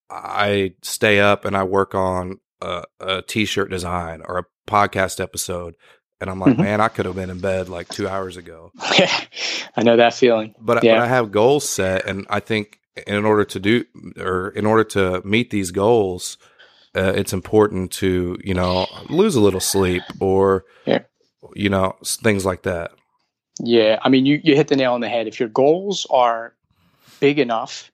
I 0.10 0.74
stay 0.82 1.20
up 1.20 1.46
and 1.46 1.56
I 1.58 1.64
work 1.64 1.96
on 1.96 2.40
a, 2.62 2.84
a 3.00 3.22
t-shirt 3.22 3.70
design 3.70 4.22
or 4.26 4.38
a 4.40 4.46
podcast 4.70 5.20
episode, 5.20 5.76
and 6.22 6.30
I'm 6.30 6.40
like, 6.40 6.56
Mhm. 6.56 6.60
man, 6.64 6.82
I 6.82 6.88
could 6.90 7.06
have 7.06 7.16
been 7.16 7.30
in 7.30 7.40
bed 7.40 7.70
like 7.70 7.88
two 7.90 8.08
hours 8.08 8.38
ago. 8.38 8.72
I 8.80 9.84
know 9.84 9.98
that 9.98 10.14
feeling. 10.14 10.54
but, 10.60 10.84
Yeah. 10.84 10.96
but 10.96 11.04
I 11.04 11.08
have 11.08 11.32
goals 11.32 11.68
set, 11.68 12.06
and 12.06 12.26
I 12.30 12.40
think 12.40 12.80
in 13.08 13.26
order 13.26 13.44
to 13.46 13.60
do 13.60 13.84
or 14.20 14.50
in 14.50 14.66
order 14.66 14.84
to 14.86 15.22
meet 15.26 15.50
these 15.50 15.72
goals, 15.72 16.38
uh, 16.96 17.12
it's 17.16 17.34
important 17.34 17.92
to 17.92 18.38
you 18.44 18.54
know 18.54 18.88
lose 19.10 19.36
a 19.36 19.42
little 19.42 19.60
sleep 19.60 20.04
or 20.20 20.64
Yeah. 20.86 21.00
You 21.56 21.70
know 21.70 21.96
things 22.04 22.46
like 22.46 22.64
that. 22.64 22.92
Yeah, 23.60 24.00
I 24.02 24.10
mean, 24.10 24.26
you 24.26 24.40
you 24.44 24.56
hit 24.56 24.68
the 24.68 24.76
nail 24.76 24.94
on 24.94 25.02
the 25.02 25.10
head. 25.10 25.28
If 25.28 25.40
your 25.40 25.50
goals 25.50 26.06
are 26.10 26.54
big 27.20 27.40
enough 27.40 27.92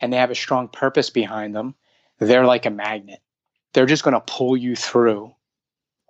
and 0.00 0.12
they 0.12 0.16
have 0.16 0.30
a 0.30 0.34
strong 0.34 0.68
purpose 0.68 1.10
behind 1.10 1.54
them, 1.54 1.74
they're 2.18 2.46
like 2.46 2.64
a 2.64 2.70
magnet. 2.70 3.20
They're 3.74 3.86
just 3.86 4.04
going 4.04 4.14
to 4.14 4.20
pull 4.20 4.56
you 4.56 4.76
through 4.76 5.34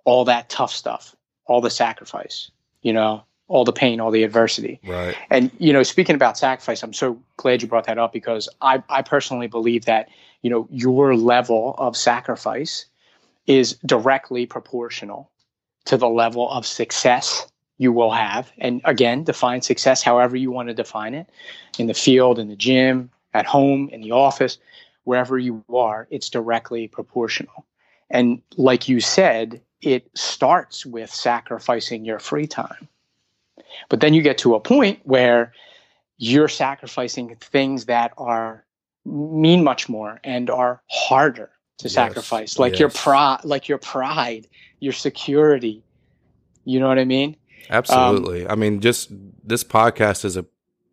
all 0.05 0.25
that 0.25 0.49
tough 0.49 0.71
stuff, 0.71 1.15
all 1.45 1.61
the 1.61 1.69
sacrifice, 1.69 2.51
you 2.81 2.93
know, 2.93 3.23
all 3.47 3.65
the 3.65 3.73
pain, 3.73 3.99
all 3.99 4.11
the 4.11 4.23
adversity. 4.23 4.79
Right. 4.85 5.15
And 5.31 5.49
you 5.57 5.73
know, 5.73 5.83
speaking 5.83 6.15
about 6.15 6.37
sacrifice, 6.37 6.83
I'm 6.83 6.93
so 6.93 7.19
glad 7.37 7.61
you 7.61 7.67
brought 7.67 7.85
that 7.85 7.97
up 7.97 8.13
because 8.13 8.47
I, 8.61 8.83
I 8.89 9.01
personally 9.01 9.47
believe 9.47 9.85
that 9.85 10.09
you 10.43 10.49
know 10.51 10.67
your 10.69 11.15
level 11.15 11.73
of 11.79 11.97
sacrifice 11.97 12.85
is 13.47 13.73
directly 13.85 14.45
proportional 14.45 15.31
to 15.85 15.97
the 15.97 16.09
level 16.09 16.49
of 16.49 16.65
success 16.65 17.47
you 17.77 17.91
will 17.91 18.11
have. 18.11 18.51
And 18.57 18.81
again, 18.85 19.23
define 19.23 19.61
success 19.61 20.01
however 20.01 20.35
you 20.35 20.51
want 20.51 20.69
to 20.69 20.73
define 20.73 21.13
it 21.13 21.29
in 21.77 21.87
the 21.87 21.93
field, 21.93 22.39
in 22.39 22.47
the 22.47 22.55
gym, 22.55 23.09
at 23.33 23.45
home, 23.45 23.89
in 23.91 24.01
the 24.01 24.11
office, 24.11 24.57
wherever 25.03 25.37
you 25.37 25.63
are, 25.73 26.07
it's 26.09 26.29
directly 26.29 26.87
proportional. 26.87 27.65
And 28.09 28.41
like 28.57 28.87
you 28.87 28.99
said, 28.99 29.61
it 29.81 30.09
starts 30.13 30.85
with 30.85 31.09
sacrificing 31.09 32.05
your 32.05 32.19
free 32.19 32.47
time. 32.47 32.87
But 33.89 34.01
then 34.01 34.13
you 34.13 34.21
get 34.21 34.37
to 34.39 34.55
a 34.55 34.59
point 34.59 34.99
where 35.03 35.53
you're 36.17 36.47
sacrificing 36.47 37.35
things 37.37 37.85
that 37.85 38.13
are 38.17 38.63
mean 39.03 39.63
much 39.63 39.89
more 39.89 40.19
and 40.23 40.49
are 40.49 40.81
harder 40.89 41.49
to 41.79 41.85
Yes, 41.85 41.93
sacrifice, 41.93 42.59
like 42.59 42.79
your 42.79 42.89
yes. 42.89 43.03
pride, 43.03 43.39
like 43.43 43.67
your 43.67 43.77
pride, 43.77 44.47
your 44.79 44.93
security. 44.93 45.83
You 46.65 46.79
know 46.79 46.87
what 46.87 46.99
I 46.99 47.05
mean? 47.05 47.35
Absolutely. 47.69 48.47
I 48.47 48.55
mean, 48.55 48.79
just 48.79 49.09
this 49.43 49.63
podcast 49.63 50.25
is 50.25 50.37
a 50.37 50.45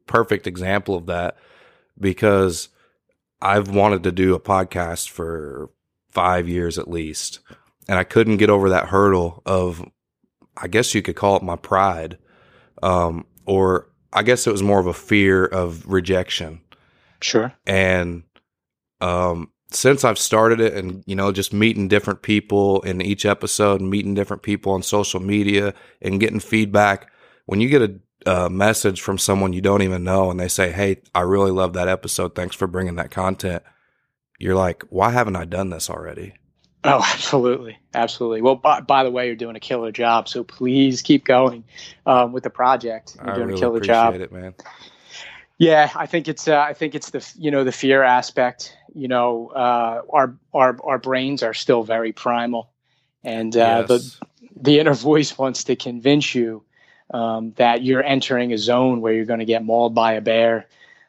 perfect 0.06 0.46
example 0.46 0.96
of 0.96 1.06
that 1.06 1.36
because 1.98 2.68
I've 3.40 3.68
wanted 3.68 4.02
to 4.04 4.12
do 4.12 4.34
a 4.34 4.40
podcast 4.40 5.08
for 5.08 5.70
five 6.10 6.48
years 6.48 6.78
at 6.78 6.88
least, 6.88 7.40
and 7.88 7.98
I 7.98 8.04
couldn't 8.04 8.38
get 8.38 8.50
over 8.50 8.68
that 8.70 8.88
hurdle 8.88 9.42
of, 9.46 9.84
I 10.56 10.68
guess 10.68 10.94
you 10.94 11.02
could 11.02 11.16
call 11.16 11.36
it 11.36 11.42
my 11.42 11.56
pride, 11.56 12.18
um, 12.82 13.26
or 13.46 13.88
I 14.12 14.22
guess 14.22 14.46
it 14.46 14.52
was 14.52 14.62
more 14.62 14.80
of 14.80 14.86
a 14.86 14.94
fear 14.94 15.44
of 15.44 15.86
rejection. 15.86 16.60
Sure. 17.20 17.52
And 17.66 18.24
um, 19.00 19.50
since 19.72 20.04
I've 20.04 20.18
started 20.18 20.60
it, 20.60 20.74
and 20.74 21.02
you 21.06 21.14
know, 21.14 21.32
just 21.32 21.52
meeting 21.52 21.88
different 21.88 22.22
people 22.22 22.80
in 22.82 23.00
each 23.00 23.24
episode, 23.24 23.80
and 23.80 23.90
meeting 23.90 24.14
different 24.14 24.42
people 24.42 24.72
on 24.72 24.82
social 24.82 25.20
media, 25.20 25.74
and 26.02 26.20
getting 26.20 26.40
feedback. 26.40 27.10
When 27.46 27.60
you 27.60 27.68
get 27.68 27.82
a, 27.82 28.30
a 28.30 28.50
message 28.50 29.00
from 29.00 29.18
someone 29.18 29.52
you 29.52 29.60
don't 29.60 29.82
even 29.82 30.04
know, 30.04 30.30
and 30.30 30.38
they 30.38 30.48
say, 30.48 30.72
"Hey, 30.72 31.02
I 31.14 31.20
really 31.22 31.50
love 31.50 31.72
that 31.74 31.88
episode. 31.88 32.34
Thanks 32.34 32.56
for 32.56 32.66
bringing 32.66 32.96
that 32.96 33.10
content," 33.10 33.62
you're 34.38 34.56
like, 34.56 34.84
"Why 34.90 35.10
haven't 35.10 35.36
I 35.36 35.44
done 35.44 35.70
this 35.70 35.88
already?" 35.88 36.34
Oh, 36.84 37.04
absolutely, 37.12 37.78
absolutely. 37.94 38.42
Well, 38.42 38.56
by, 38.56 38.80
by 38.80 39.04
the 39.04 39.10
way, 39.10 39.26
you're 39.26 39.36
doing 39.36 39.56
a 39.56 39.60
killer 39.60 39.92
job. 39.92 40.28
So 40.28 40.44
please 40.44 41.02
keep 41.02 41.24
going 41.24 41.64
um, 42.06 42.32
with 42.32 42.44
the 42.44 42.50
project. 42.50 43.16
You're 43.16 43.30
I 43.30 43.34
doing 43.34 43.48
really 43.48 43.58
a 43.58 43.62
killer 43.62 43.76
appreciate 43.76 43.94
job. 43.94 44.14
it, 44.14 44.32
man. 44.32 44.54
Yeah, 45.58 45.90
I 45.94 46.06
think 46.06 46.26
it's 46.26 46.48
uh, 46.48 46.58
I 46.58 46.72
think 46.72 46.94
it's 46.94 47.10
the 47.10 47.32
you 47.38 47.50
know 47.50 47.64
the 47.64 47.72
fear 47.72 48.02
aspect. 48.02 48.74
You 48.94 49.08
know, 49.08 49.48
uh, 49.54 50.02
our 50.12 50.34
our 50.52 50.76
our 50.84 50.98
brains 50.98 51.42
are 51.42 51.54
still 51.54 51.82
very 51.82 52.12
primal, 52.12 52.70
and 53.24 53.56
uh, 53.56 53.82
the 53.82 53.94
Yes. 53.94 54.20
the 54.60 54.78
inner 54.80 54.94
voice 55.10 55.36
wants 55.38 55.64
to 55.64 55.76
convince 55.76 56.34
you 56.34 56.62
um, 57.12 57.52
that 57.56 57.82
you're 57.82 58.02
entering 58.02 58.52
a 58.52 58.58
zone 58.58 59.00
where 59.00 59.12
you're 59.12 59.24
going 59.24 59.38
to 59.40 59.44
get 59.44 59.64
mauled 59.64 59.94
by 59.94 60.12
a 60.14 60.20
bear 60.20 60.66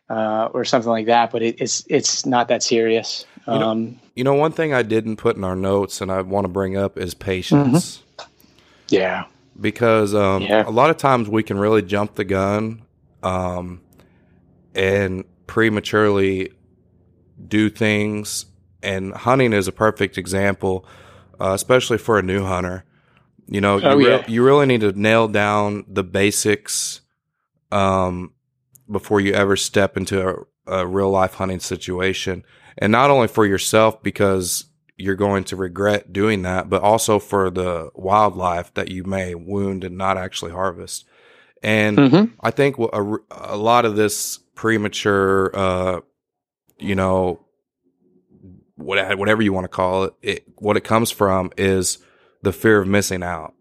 uh, 0.09 0.50
or 0.53 0.65
something 0.65 0.89
like 0.91 1.05
that. 1.07 1.31
But 1.31 1.41
it, 1.41 1.61
it's 1.61 1.83
it's 1.88 2.25
not 2.25 2.47
that 2.50 2.63
serious. 2.63 3.25
You 3.47 3.59
know- 3.59 3.69
Um, 3.71 4.00
You 4.15 4.23
know, 4.23 4.35
one 4.35 4.51
thing 4.51 4.73
I 4.73 4.83
didn't 4.83 5.15
put 5.17 5.35
in 5.38 5.43
our 5.43 5.55
notes, 5.55 6.01
and 6.01 6.11
I 6.11 6.21
want 6.21 6.43
to 6.45 6.50
bring 6.50 6.77
up 6.77 6.97
is 6.97 7.13
patience. 7.15 8.03
yeah, 8.89 9.25
because 9.59 10.13
um, 10.13 10.43
Yeah. 10.43 10.63
a 10.67 10.69
lot 10.69 10.89
of 10.89 10.97
times 10.97 11.27
we 11.29 11.43
can 11.43 11.57
really 11.57 11.81
jump 11.81 12.15
the 12.15 12.23
gun 12.25 12.83
um, 13.23 13.81
and 14.75 15.23
prematurely 15.47 16.51
do 17.48 17.69
things. 17.69 18.45
And 18.83 19.13
hunting 19.13 19.53
is 19.53 19.67
a 19.67 19.71
perfect 19.71 20.17
example, 20.17 20.86
uh, 21.39 21.51
especially 21.53 21.98
for 21.98 22.17
a 22.17 22.24
new 22.24 22.43
hunter. 22.45 22.83
You 23.48 23.62
know, 23.62 23.77
you, 23.77 23.88
Oh, 23.88 23.95
re- 23.95 24.10
yeah. 24.10 24.24
you 24.27 24.43
really 24.43 24.65
need 24.65 24.81
to 24.81 24.91
nail 24.93 25.27
down 25.27 25.86
the 25.88 26.03
basics 26.03 27.01
um, 27.71 28.33
before 28.89 29.19
you 29.19 29.33
ever 29.33 29.55
step 29.55 29.98
into 29.98 30.45
a, 30.67 30.81
a 30.81 30.88
real 30.88 31.10
life 31.10 31.36
hunting 31.36 31.60
situation. 31.60 32.43
And 32.77 32.91
not 32.91 33.10
only 33.10 33.27
for 33.27 33.45
yourself, 33.45 34.01
because 34.01 34.65
you're 34.98 35.15
going 35.15 35.43
to 35.45 35.55
regret 35.55 36.13
doing 36.13 36.43
that, 36.43 36.69
but 36.69 36.81
also 36.81 37.19
for 37.19 37.50
the 37.50 37.89
wildlife 37.95 38.74
that 38.75 38.89
you 38.89 39.03
may 39.03 39.36
wound 39.36 39.83
and 39.83 39.98
not 39.98 40.17
actually 40.17 40.51
harvest. 40.51 41.05
And 41.63 41.98
Mhm. 41.98 42.31
I 42.39 42.51
think 42.51 42.77
a, 42.77 43.15
a 43.31 43.57
lot 43.57 43.86
of 43.86 43.95
this 43.95 44.38
premature, 44.55 45.51
uh, 45.55 46.01
you 46.81 46.95
know, 46.95 47.39
whatever 48.75 49.41
you 49.41 49.53
want 49.53 49.65
to 49.65 49.69
call 49.69 50.05
it, 50.05 50.13
it, 50.21 50.43
what 50.57 50.77
it 50.77 50.81
comes 50.83 51.11
from 51.11 51.51
is 51.57 52.00
the 52.41 52.51
fear 52.51 52.81
of 52.81 52.88
missing 52.88 53.23
out. 53.23 53.53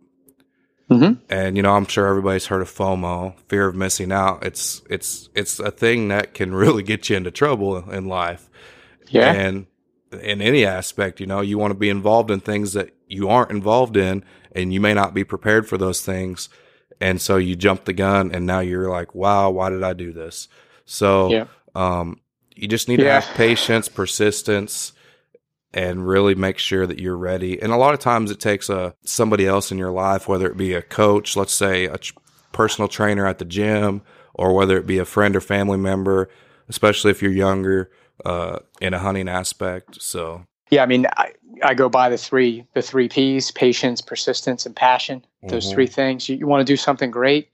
Mhm. 0.90 1.20
And 1.28 1.56
you 1.56 1.62
know, 1.62 1.74
I'm 1.76 1.86
sure 1.86 2.06
everybody's 2.06 2.46
heard 2.46 2.62
of 2.62 2.68
FOMO, 2.70 3.34
fear 3.48 3.68
of 3.68 3.76
missing 3.76 4.10
out. 4.10 4.44
It's 4.44 4.82
it's 4.90 5.28
it's 5.36 5.60
a 5.60 5.70
thing 5.70 6.08
that 6.08 6.34
can 6.34 6.52
really 6.62 6.82
get 6.82 7.08
you 7.08 7.16
into 7.16 7.30
trouble 7.30 7.88
in 7.90 8.06
life. 8.06 8.48
Yeah. 9.08 9.32
And 9.32 9.66
in 10.20 10.40
any 10.42 10.64
aspect, 10.66 11.20
you 11.20 11.26
know, 11.26 11.40
you 11.42 11.58
want 11.58 11.70
to 11.70 11.78
be 11.78 11.90
involved 11.90 12.30
in 12.30 12.40
things 12.40 12.72
that 12.72 12.90
you 13.06 13.28
aren't 13.28 13.52
involved 13.52 13.96
in 13.96 14.24
and 14.52 14.72
you 14.74 14.80
may 14.80 14.92
not 14.94 15.14
be 15.14 15.22
prepared 15.22 15.68
for 15.68 15.78
those 15.78 16.02
things. 16.02 16.48
And 17.00 17.20
so 17.20 17.36
you 17.36 17.54
jump 17.54 17.84
the 17.84 17.92
gun 17.92 18.32
and 18.34 18.44
now 18.44 18.58
you're 18.60 18.90
like, 18.90 19.14
wow, 19.14 19.50
why 19.50 19.70
did 19.70 19.84
I 19.84 19.92
do 19.92 20.12
this? 20.12 20.48
So, 20.84 21.30
Yeah. 21.30 21.44
um, 21.76 22.20
you 22.60 22.68
just 22.68 22.88
need 22.88 22.98
to 22.98 23.10
have 23.10 23.24
patience, 23.36 23.88
persistence, 23.88 24.92
and 25.72 26.06
really 26.06 26.34
make 26.34 26.58
sure 26.58 26.86
that 26.86 26.98
you're 26.98 27.16
ready. 27.16 27.60
And 27.60 27.72
a 27.72 27.76
lot 27.76 27.94
of 27.94 28.00
times 28.00 28.30
it 28.30 28.38
takes 28.38 28.68
a 28.68 28.94
somebody 29.02 29.46
else 29.46 29.72
in 29.72 29.78
your 29.78 29.90
life, 29.92 30.28
whether 30.28 30.46
it 30.46 30.58
be 30.58 30.74
a 30.74 30.82
coach, 30.82 31.36
let's 31.36 31.54
say 31.54 31.86
a 31.86 31.96
ch- 31.96 32.12
personal 32.52 32.86
trainer 32.86 33.26
at 33.26 33.38
the 33.38 33.46
gym, 33.46 34.02
or 34.34 34.54
whether 34.54 34.76
it 34.76 34.86
be 34.86 34.98
a 34.98 35.06
friend 35.06 35.34
or 35.34 35.40
family 35.40 35.78
member, 35.78 36.28
especially 36.68 37.10
if 37.10 37.22
you're 37.22 37.32
younger, 37.32 37.90
uh, 38.26 38.58
in 38.80 38.92
a 38.92 38.98
hunting 38.98 39.28
aspect. 39.28 40.02
So, 40.02 40.44
Yeah, 40.70 40.82
I 40.82 40.86
mean, 40.86 41.06
I, 41.16 41.32
I 41.62 41.72
go 41.72 41.88
by 41.88 42.10
the 42.10 42.18
three 42.18 42.66
the 42.74 42.82
three 42.82 43.08
P's: 43.08 43.50
patience, 43.52 44.02
persistence, 44.02 44.66
and 44.66 44.76
passion. 44.76 45.24
Those 45.48 45.70
Mhm. 45.70 45.72
three 45.72 45.86
things. 45.86 46.28
You, 46.28 46.36
you 46.36 46.46
want 46.46 46.60
to 46.66 46.70
do 46.70 46.76
something 46.76 47.10
great, 47.10 47.48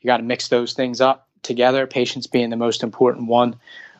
you 0.00 0.06
got 0.06 0.18
to 0.18 0.22
mix 0.22 0.46
those 0.46 0.74
things 0.74 1.00
up 1.00 1.28
together. 1.42 1.86
Patience 1.86 2.26
being 2.26 2.50
the 2.50 2.56
most 2.56 2.82
important 2.82 3.28
one. 3.28 3.56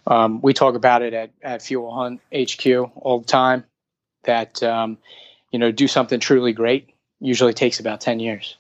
Um, 0.09 0.41
we 0.41 0.55
talk 0.55 0.75
about 0.75 1.03
it 1.03 1.13
at, 1.13 1.31
at 1.43 1.63
Few 1.63 1.81
Will 1.81 1.95
Hunt 1.95 2.21
HQ 2.35 2.67
all 2.97 3.21
the 3.21 3.27
time. 3.27 3.65
That 4.25 4.63
um, 4.63 4.99
you 5.53 5.59
know, 5.59 5.71
do 5.71 5.87
something 5.87 6.19
truly 6.19 6.53
great 6.53 6.91
usually 7.21 7.55
takes 7.55 7.79
about 7.79 8.01
ten 8.01 8.19
years, 8.19 8.57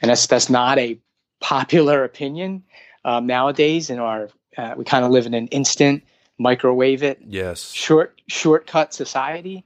and 0.00 0.10
that's 0.10 0.26
that's 0.26 0.50
not 0.50 0.78
a 0.78 0.98
popular 1.40 2.02
opinion 2.02 2.64
um, 3.04 3.26
nowadays. 3.26 3.90
In 3.90 3.98
our, 3.98 4.30
uh, 4.56 4.74
we 4.76 4.84
kind 4.84 5.04
of 5.04 5.10
live 5.10 5.26
in 5.26 5.34
an 5.34 5.48
instant 5.48 6.02
microwave 6.38 7.02
it 7.02 7.18
yes. 7.26 7.72
short 7.72 8.20
shortcut 8.28 8.92
society 8.92 9.64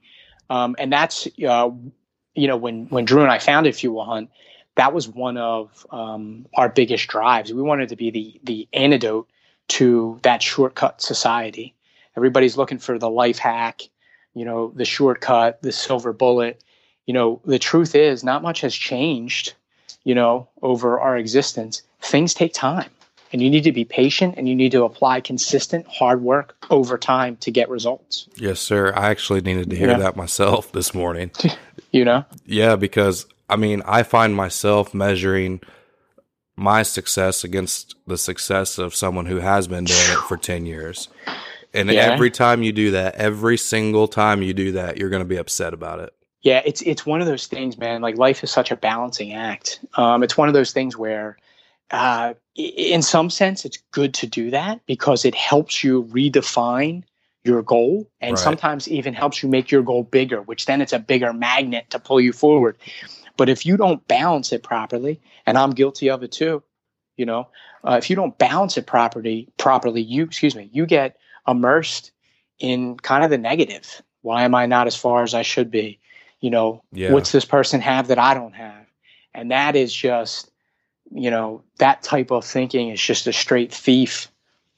um, 0.49 0.75
and 0.79 0.91
that's 0.91 1.27
uh, 1.47 1.69
you 2.33 2.47
know 2.47 2.55
when 2.55 2.85
when 2.87 3.03
drew 3.05 3.21
and 3.21 3.31
i 3.31 3.39
founded 3.39 3.75
Few 3.75 3.91
Will 3.91 4.05
Hunt 4.05 4.29
that 4.75 4.93
was 4.93 5.07
one 5.07 5.37
of 5.37 5.85
um, 5.91 6.45
our 6.53 6.69
biggest 6.69 7.07
drives 7.07 7.53
we 7.53 7.61
wanted 7.61 7.89
to 7.89 7.95
be 7.95 8.09
the 8.09 8.39
the 8.43 8.67
antidote 8.73 9.27
to 9.69 10.19
that 10.23 10.41
shortcut 10.41 11.01
society 11.01 11.73
everybody's 12.17 12.57
looking 12.57 12.79
for 12.79 12.97
the 12.97 13.09
life 13.09 13.37
hack 13.39 13.81
you 14.33 14.45
know 14.45 14.71
the 14.75 14.85
shortcut 14.85 15.61
the 15.61 15.71
silver 15.71 16.13
bullet 16.13 16.63
you 17.05 17.13
know 17.13 17.41
the 17.45 17.59
truth 17.59 17.95
is 17.95 18.23
not 18.23 18.41
much 18.43 18.61
has 18.61 18.75
changed 18.75 19.53
you 20.03 20.15
know 20.15 20.47
over 20.61 20.99
our 20.99 21.17
existence 21.17 21.81
things 22.01 22.33
take 22.33 22.53
time 22.53 22.89
and 23.33 23.41
you 23.41 23.49
need 23.49 23.63
to 23.63 23.71
be 23.71 23.85
patient 23.85 24.35
and 24.37 24.49
you 24.49 24.55
need 24.55 24.73
to 24.73 24.83
apply 24.83 25.21
consistent 25.21 25.85
hard 25.87 26.21
work 26.21 26.57
over 26.69 26.97
time 26.97 27.37
to 27.37 27.51
get 27.51 27.69
results 27.69 28.27
Yes, 28.35 28.59
sir. 28.59 28.91
I 28.95 29.09
actually 29.09 29.41
needed 29.41 29.69
to 29.69 29.75
hear 29.75 29.91
Yeah. 29.91 29.97
that 29.99 30.15
myself 30.15 30.71
this 30.71 30.93
morning. 30.93 31.31
you 31.91 32.03
know 32.03 32.25
Yeah, 32.45 32.75
because 32.75 33.25
I 33.49 33.55
mean, 33.57 33.81
I 33.85 34.03
find 34.03 34.35
myself 34.35 34.93
measuring 34.93 35.61
my 36.61 36.83
success 36.83 37.43
against 37.43 37.95
the 38.07 38.17
success 38.17 38.77
of 38.77 38.95
someone 38.95 39.25
who 39.25 39.37
has 39.37 39.67
been 39.67 39.87
doing 39.87 40.09
it 40.09 40.23
for 40.23 40.37
10 40.37 40.65
years. 40.65 41.09
And 41.73 41.89
Yeah. 41.89 42.13
every 42.13 42.29
time 42.31 42.63
you 42.63 42.71
do 42.71 42.91
that, 42.91 43.15
every 43.15 43.57
single 43.57 44.07
time 44.07 44.41
you 44.43 44.53
do 44.53 44.73
that, 44.73 44.97
you're 44.97 45.09
going 45.09 45.23
to 45.23 45.27
be 45.29 45.37
upset 45.37 45.73
about 45.73 45.99
it. 45.99 46.13
yeah 46.43 46.61
it's 46.65 46.81
it's 46.81 47.05
one 47.05 47.21
of 47.21 47.27
those 47.27 47.47
things 47.47 47.77
man 47.77 48.01
like 48.01 48.17
life 48.17 48.43
is 48.43 48.51
such 48.51 48.71
a 48.71 48.75
balancing 48.75 49.33
act 49.33 49.79
um, 49.95 50.23
it's 50.23 50.35
one 50.37 50.47
of 50.47 50.55
those 50.55 50.71
things 50.73 50.97
where 50.97 51.37
uh, 51.91 52.33
in 52.55 53.01
some 53.01 53.29
sense 53.29 53.63
it's 53.65 53.77
good 53.91 54.13
to 54.13 54.25
do 54.27 54.49
that 54.49 54.79
because 54.87 55.23
it 55.25 55.35
helps 55.35 55.83
you 55.83 56.03
redefine 56.05 57.03
your 57.43 57.61
goal 57.61 58.09
and 58.21 58.37
Right. 58.37 58.43
sometimes 58.43 58.87
even 58.87 59.13
helps 59.13 59.43
you 59.43 59.49
make 59.49 59.69
your 59.71 59.83
goal 59.83 60.03
bigger 60.03 60.41
which 60.41 60.65
then 60.65 60.81
it's 60.81 60.93
a 60.93 60.99
bigger 60.99 61.31
magnet 61.33 61.85
to 61.91 61.99
pull 61.99 62.19
you 62.19 62.33
forward 62.33 62.75
but 63.37 63.49
if 63.49 63.65
you 63.65 63.77
don't 63.77 64.07
balance 64.07 64.51
it 64.51 64.63
properly 64.63 65.19
and 65.45 65.57
i'm 65.57 65.71
guilty 65.71 66.09
of 66.09 66.23
it 66.23 66.31
too 66.31 66.61
you 67.17 67.25
know 67.25 67.47
uh, 67.83 67.95
if 67.97 68.09
you 68.09 68.15
don't 68.15 68.37
balance 68.37 68.77
it 68.77 68.85
properly 68.85 69.47
properly 69.57 70.01
you 70.01 70.23
excuse 70.23 70.55
me 70.55 70.69
you 70.71 70.85
get 70.85 71.17
immersed 71.47 72.11
in 72.61 72.95
kind 72.97 73.23
of 73.23 73.29
the 73.29 73.37
negative. 73.37 74.01
Why 74.21 74.43
am 74.43 74.55
i 74.55 74.65
not 74.67 74.87
as 74.87 74.95
far 74.95 75.23
as 75.23 75.33
i 75.33 75.41
should 75.41 75.71
be? 75.71 75.99
You 76.39 76.51
know 76.51 76.83
Yeah. 76.93 77.11
what's 77.11 77.31
this 77.31 77.45
person 77.45 77.81
have 77.81 78.07
that 78.07 78.19
i 78.19 78.33
don't 78.33 78.53
have? 78.53 78.85
And 79.33 79.51
that 79.51 79.75
is 79.75 79.93
just 79.93 80.51
you 81.11 81.31
know 81.31 81.63
that 81.79 82.03
type 82.03 82.31
of 82.31 82.45
thinking 82.45 82.89
is 82.89 83.01
just 83.01 83.27
a 83.27 83.33
straight 83.33 83.73
thief 83.73 84.31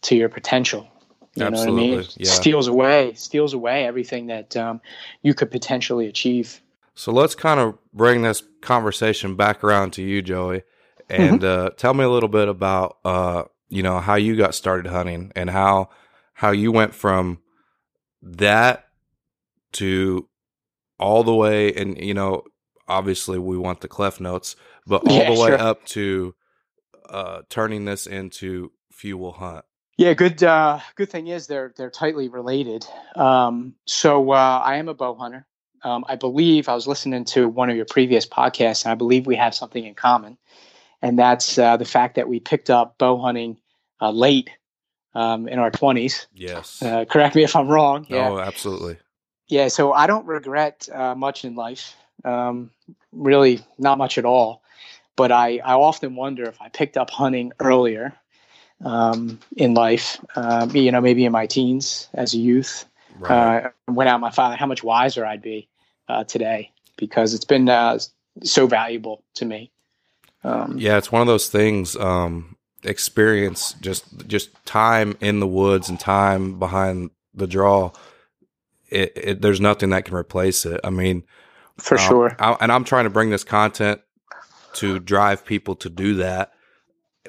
to 0.03 0.15
your 0.15 0.29
potential. 0.29 0.87
You 1.35 1.49
know 1.49 1.57
what 1.59 1.67
i 1.67 1.71
mean? 1.71 1.93
Absolutely, 1.93 2.25
yeah. 2.25 2.31
steals 2.31 2.67
away 2.67 3.13
steals 3.15 3.53
away 3.53 3.85
everything 3.85 4.27
that 4.27 4.55
um, 4.55 4.81
you 5.21 5.33
could 5.33 5.51
potentially 5.51 6.07
achieve 6.07 6.61
So 6.95 7.11
let's 7.11 7.35
kind 7.35 7.59
of 7.59 7.77
bring 7.93 8.21
this 8.23 8.43
conversation 8.61 9.35
back 9.35 9.63
around 9.63 9.91
to 9.93 10.03
you, 10.03 10.21
Joey, 10.21 10.63
and 11.09 11.43
Mm-hmm. 11.43 11.43
uh, 11.43 11.71
tell 11.77 11.93
me 11.93 12.03
a 12.03 12.09
little 12.09 12.29
bit 12.29 12.47
about 12.49 12.97
uh, 13.05 13.43
you 13.69 13.83
know 13.83 13.99
how 13.99 14.15
you 14.15 14.35
got 14.35 14.55
started 14.55 14.89
hunting 14.91 15.31
and 15.35 15.49
how 15.49 15.89
how 16.33 16.51
you 16.51 16.71
went 16.71 16.93
from 16.95 17.39
that 18.21 18.87
to 19.73 20.27
all 20.99 21.23
the 21.23 21.35
way, 21.35 21.73
and 21.73 21.97
you 21.99 22.13
know, 22.15 22.43
obviously 22.87 23.39
we 23.39 23.57
want 23.57 23.81
the 23.81 23.89
clef 23.89 24.19
notes, 24.21 24.55
but 24.87 25.03
all 25.05 25.25
Yeah, 25.25 25.25
the 25.25 25.33
way 25.35 25.55
sure. 25.55 25.57
up 25.57 25.85
to 25.87 26.35
uh, 27.09 27.43
turning 27.49 27.85
this 27.85 28.07
into 28.07 28.71
Few 28.91 29.17
Will 29.17 29.33
Hunt. 29.33 29.65
Yeah, 29.97 30.13
good. 30.13 30.43
Uh, 30.43 30.79
good 30.95 31.09
thing 31.11 31.27
is 31.27 31.47
they're 31.47 31.73
they're 31.77 31.91
tightly 31.91 32.29
related. 32.29 32.85
Um, 33.15 33.75
so 33.85 34.31
uh, 34.31 34.61
I 34.65 34.77
am 34.77 34.89
a 34.89 34.93
bow 34.95 35.15
hunter. 35.15 35.47
Um, 35.83 36.05
I 36.07 36.15
believe 36.15 36.69
I 36.69 36.75
was 36.75 36.87
listening 36.87 37.25
to 37.25 37.47
one 37.47 37.69
of 37.69 37.75
your 37.75 37.85
previous 37.85 38.25
podcasts, 38.25 38.85
and 38.85 38.91
I 38.91 38.95
believe 38.95 39.27
we 39.27 39.35
have 39.35 39.53
something 39.53 39.85
in 39.85 39.95
common, 39.95 40.37
and 41.01 41.19
that's 41.19 41.57
uh, 41.57 41.77
the 41.77 41.85
fact 41.85 42.15
that 42.15 42.29
we 42.29 42.39
picked 42.39 42.69
up 42.69 42.97
bow 42.97 43.17
hunting 43.17 43.59
uh, 44.01 44.11
late 44.11 44.49
um, 45.13 45.47
in 45.47 45.59
our 45.59 45.71
twenties. 45.71 46.27
Yes. 46.33 46.81
Uh, 46.81 47.05
correct 47.05 47.35
me 47.35 47.43
if 47.43 47.55
I'm 47.55 47.67
wrong. 47.67 48.05
Yeah, 48.09 48.29
Oh, 48.29 48.39
absolutely. 48.39 48.97
yeah. 49.47 49.67
So 49.67 49.91
I 49.93 50.07
don't 50.07 50.25
regret 50.25 50.87
uh, 50.91 51.15
much 51.15 51.45
in 51.45 51.55
life. 51.55 51.95
Um, 52.23 52.71
really, 53.11 53.59
not 53.77 53.97
much 53.97 54.17
at 54.17 54.25
all. 54.25 54.61
But 55.15 55.31
I, 55.31 55.59
I 55.63 55.73
often 55.73 56.15
wonder 56.15 56.43
if 56.45 56.59
I 56.61 56.69
picked 56.69 56.97
up 56.97 57.11
hunting 57.11 57.51
earlier 57.59 58.15
um, 58.83 59.39
in 59.55 59.73
life, 59.75 60.19
uh, 60.35 60.67
you 60.73 60.91
know, 60.91 61.01
maybe 61.01 61.25
in 61.25 61.31
my 61.31 61.45
teens 61.45 62.09
as 62.13 62.33
a 62.33 62.37
youth, 62.37 62.85
Right. 63.19 63.65
uh, 63.65 63.69
went 63.87 64.09
out 64.09 64.19
my 64.19 64.31
father, 64.31 64.55
how 64.55 64.65
much 64.65 64.83
wiser 64.83 65.25
I'd 65.25 65.41
be 65.41 65.69
uh, 66.07 66.23
today 66.23 66.71
because 66.97 67.33
it's 67.33 67.45
been 67.45 67.69
uh, 67.69 67.99
so 68.43 68.67
valuable 68.67 69.23
to 69.35 69.45
me. 69.45 69.71
Um, 70.43 70.77
Yeah, 70.77 70.97
it's 70.97 71.11
one 71.11 71.21
of 71.21 71.27
those 71.27 71.47
things. 71.47 71.95
Um, 71.95 72.57
experience, 72.83 73.73
just 73.81 74.27
just 74.27 74.49
time 74.65 75.17
in 75.21 75.39
the 75.39 75.47
woods 75.47 75.89
and 75.89 75.99
time 75.99 76.59
behind 76.59 77.11
the 77.33 77.47
draw. 77.47 77.91
It, 78.89 79.13
it 79.15 79.41
there's 79.41 79.61
nothing 79.61 79.89
that 79.91 80.05
can 80.05 80.15
replace 80.15 80.65
it. 80.65 80.81
I 80.83 80.89
mean, 80.89 81.23
For 81.77 81.99
um, 81.99 82.07
sure. 82.07 82.35
I, 82.39 82.57
and 82.59 82.71
I'm 82.71 82.83
trying 82.83 83.05
to 83.05 83.09
bring 83.09 83.29
this 83.29 83.43
content 83.43 84.01
to 84.75 84.99
drive 84.99 85.45
people 85.45 85.75
to 85.77 85.89
do 85.89 86.15
that. 86.15 86.51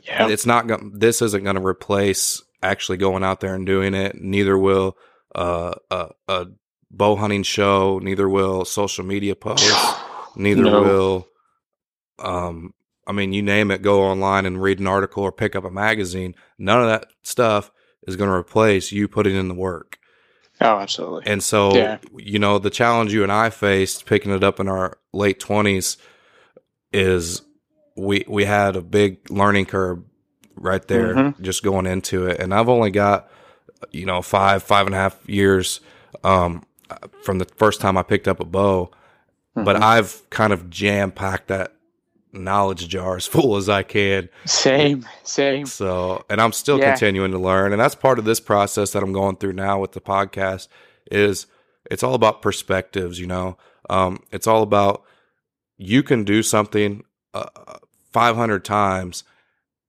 Yeah. 0.02 0.28
It's 0.28 0.46
not 0.46 0.66
going. 0.66 0.92
This 0.98 1.22
isn't 1.22 1.44
going 1.44 1.56
to 1.56 1.64
replace 1.66 2.42
actually 2.62 2.98
going 2.98 3.22
out 3.22 3.40
there 3.40 3.54
and 3.54 3.66
doing 3.66 3.94
it. 3.94 4.20
Neither 4.20 4.58
will 4.58 4.96
uh, 5.34 5.74
a, 5.90 6.10
a 6.28 6.46
bow 6.96 7.16
hunting 7.16 7.42
show. 7.42 7.98
Neither 7.98 8.28
will 8.28 8.64
social 8.64 9.04
media 9.04 9.34
posts. 9.34 9.94
Neither 10.36 10.62
No. 10.62 10.82
will, 10.82 11.28
um, 12.18 12.74
I 13.06 13.12
mean, 13.12 13.32
you 13.32 13.42
name 13.42 13.70
it. 13.70 13.82
Go 13.82 14.02
online 14.02 14.46
and 14.46 14.60
read 14.62 14.80
an 14.80 14.86
article 14.86 15.22
or 15.22 15.32
pick 15.32 15.54
up 15.54 15.64
a 15.64 15.70
magazine. 15.70 16.34
None 16.58 16.80
of 16.80 16.86
that 16.88 17.06
stuff 17.22 17.70
is 18.06 18.16
going 18.16 18.28
to 18.30 18.34
replace 18.36 18.92
you 18.92 19.08
putting 19.08 19.36
in 19.36 19.48
the 19.48 19.54
work. 19.54 19.98
Oh, 20.60 20.78
absolutely. 20.78 21.30
And 21.30 21.42
so, 21.42 21.74
Yeah. 21.74 21.98
you 22.16 22.38
know, 22.38 22.58
the 22.58 22.70
challenge 22.70 23.12
you 23.12 23.22
and 23.22 23.32
I 23.32 23.50
faced 23.50 24.06
picking 24.06 24.32
it 24.32 24.44
up 24.44 24.60
in 24.60 24.68
our 24.68 24.98
late 25.12 25.40
twenties 25.40 25.96
is 26.92 27.42
we 27.96 28.24
we 28.28 28.44
had 28.44 28.76
a 28.76 28.80
big 28.82 29.30
learning 29.30 29.66
curve 29.66 30.00
right 30.56 30.86
there, 30.86 31.14
Mhm. 31.14 31.40
just 31.40 31.62
going 31.62 31.86
into 31.86 32.26
it. 32.26 32.40
And 32.40 32.54
I've 32.54 32.68
only 32.68 32.90
got 32.90 33.28
you 33.90 34.06
know 34.06 34.22
five 34.22 34.62
five 34.62 34.86
and 34.86 34.94
a 34.94 34.98
half 34.98 35.18
years 35.28 35.80
um, 36.22 36.62
from 37.22 37.38
the 37.38 37.46
first 37.56 37.80
time 37.80 37.96
I 37.96 38.02
picked 38.02 38.28
up 38.28 38.40
a 38.40 38.44
bow, 38.44 38.90
but 39.54 39.76
Mhm. 39.76 39.82
I've 39.82 40.30
kind 40.30 40.52
of 40.52 40.68
jam 40.70 41.10
packed 41.12 41.48
that 41.48 41.72
knowledge 42.32 42.88
jar 42.88 43.16
as 43.16 43.26
full 43.34 43.56
as 43.56 43.68
I 43.68 43.82
can. 43.82 44.28
Same, 44.44 45.06
same. 45.22 45.66
So, 45.66 46.24
and 46.28 46.40
I'm 46.40 46.52
still 46.52 46.78
Yeah. 46.78 46.90
continuing 46.90 47.30
to 47.32 47.38
learn, 47.38 47.72
and 47.72 47.80
that's 47.80 47.94
part 47.94 48.18
of 48.18 48.24
this 48.24 48.40
process 48.40 48.90
that 48.92 49.02
I'm 49.02 49.12
going 49.12 49.36
through 49.36 49.52
now 49.54 49.78
with 49.80 49.92
the 49.92 50.00
podcast. 50.00 50.68
Is 51.10 51.46
it's 51.90 52.02
all 52.02 52.14
about 52.14 52.42
perspectives, 52.42 53.18
you 53.20 53.26
know. 53.26 53.56
Um, 53.90 54.20
it's 54.32 54.46
all 54.46 54.62
about 54.62 55.02
you 55.76 56.02
can 56.02 56.24
do 56.24 56.42
something 56.42 57.04
uh, 57.34 57.44
500 58.12 58.64
times, 58.64 59.24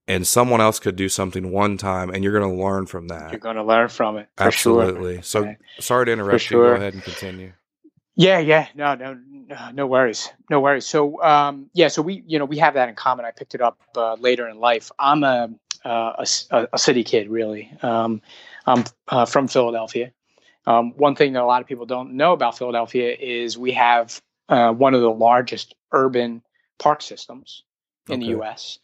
and 0.08 0.26
someone 0.26 0.60
else 0.60 0.78
could 0.78 0.96
do 0.96 1.08
something 1.08 1.50
one 1.50 1.76
time, 1.78 2.10
and 2.10 2.22
you're 2.22 2.38
going 2.38 2.56
to 2.56 2.62
learn 2.62 2.86
from 2.86 3.08
that. 3.08 3.30
You're 3.32 3.40
going 3.40 3.56
to 3.56 3.64
learn 3.64 3.88
from 3.88 4.16
it. 4.18 4.28
For 4.36 4.50
Sure. 4.50 4.82
Absolutely. 4.82 5.22
So, 5.22 5.40
Okay. 5.40 5.56
sorry 5.80 6.06
to 6.06 6.12
interrupt 6.12 6.50
you. 6.50 6.58
Go 6.58 6.62
ahead 6.74 6.94
and 6.94 7.02
continue. 7.02 7.52
Yeah, 8.18 8.38
yeah, 8.38 8.68
no, 8.74 8.94
no, 8.94 9.18
no, 9.74 9.86
worries, 9.86 10.30
no 10.48 10.58
worries. 10.58 10.86
So, 10.86 11.22
um, 11.22 11.68
yeah, 11.74 11.88
so 11.88 12.00
we, 12.00 12.22
you 12.26 12.38
know, 12.38 12.46
we 12.46 12.56
have 12.58 12.72
that 12.74 12.88
in 12.88 12.94
common. 12.94 13.26
I 13.26 13.30
picked 13.30 13.54
it 13.54 13.60
up 13.60 13.78
uh, 13.94 14.14
later 14.14 14.48
in 14.48 14.58
life. 14.58 14.90
I'm 14.98 15.22
a 15.22 15.50
uh, 15.84 16.24
a- 16.50 16.68
a 16.72 16.78
city 16.78 17.04
kid, 17.04 17.28
really. 17.28 17.70
Um, 17.82 18.20
I'm 18.66 18.84
uh, 19.08 19.24
from 19.26 19.46
Philadelphia. 19.48 20.12
Um, 20.66 20.92
one 20.96 21.14
thing 21.14 21.34
that 21.34 21.42
a 21.42 21.46
lot 21.46 21.60
of 21.60 21.68
people 21.68 21.86
don't 21.86 22.14
know 22.14 22.32
about 22.32 22.58
Philadelphia 22.58 23.14
is 23.14 23.56
we 23.56 23.72
have 23.72 24.20
uh, 24.48 24.72
one 24.72 24.94
of 24.94 25.00
the 25.00 25.10
largest 25.10 25.74
urban 25.92 26.42
park 26.78 27.02
systems 27.02 27.62
in 28.08 28.20
the 28.20 28.26
U.S. 28.26 28.78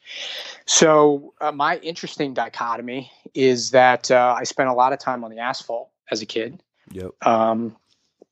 So, 0.67 1.35
uh, 1.41 1.53
my 1.53 1.79
interesting 1.79 2.35
dichotomy 2.35 3.11
is 3.35 3.71
that 3.71 4.11
uh, 4.11 4.35
I 4.39 4.45
spent 4.45 4.69
a 4.69 4.75
lot 4.75 4.93
of 4.93 4.99
time 4.99 5.25
on 5.25 5.31
the 5.31 5.39
asphalt 5.39 5.91
as 6.11 6.23
a 6.23 6.27
kid 6.27 6.61
Yep. 6.91 7.27
um, 7.27 7.77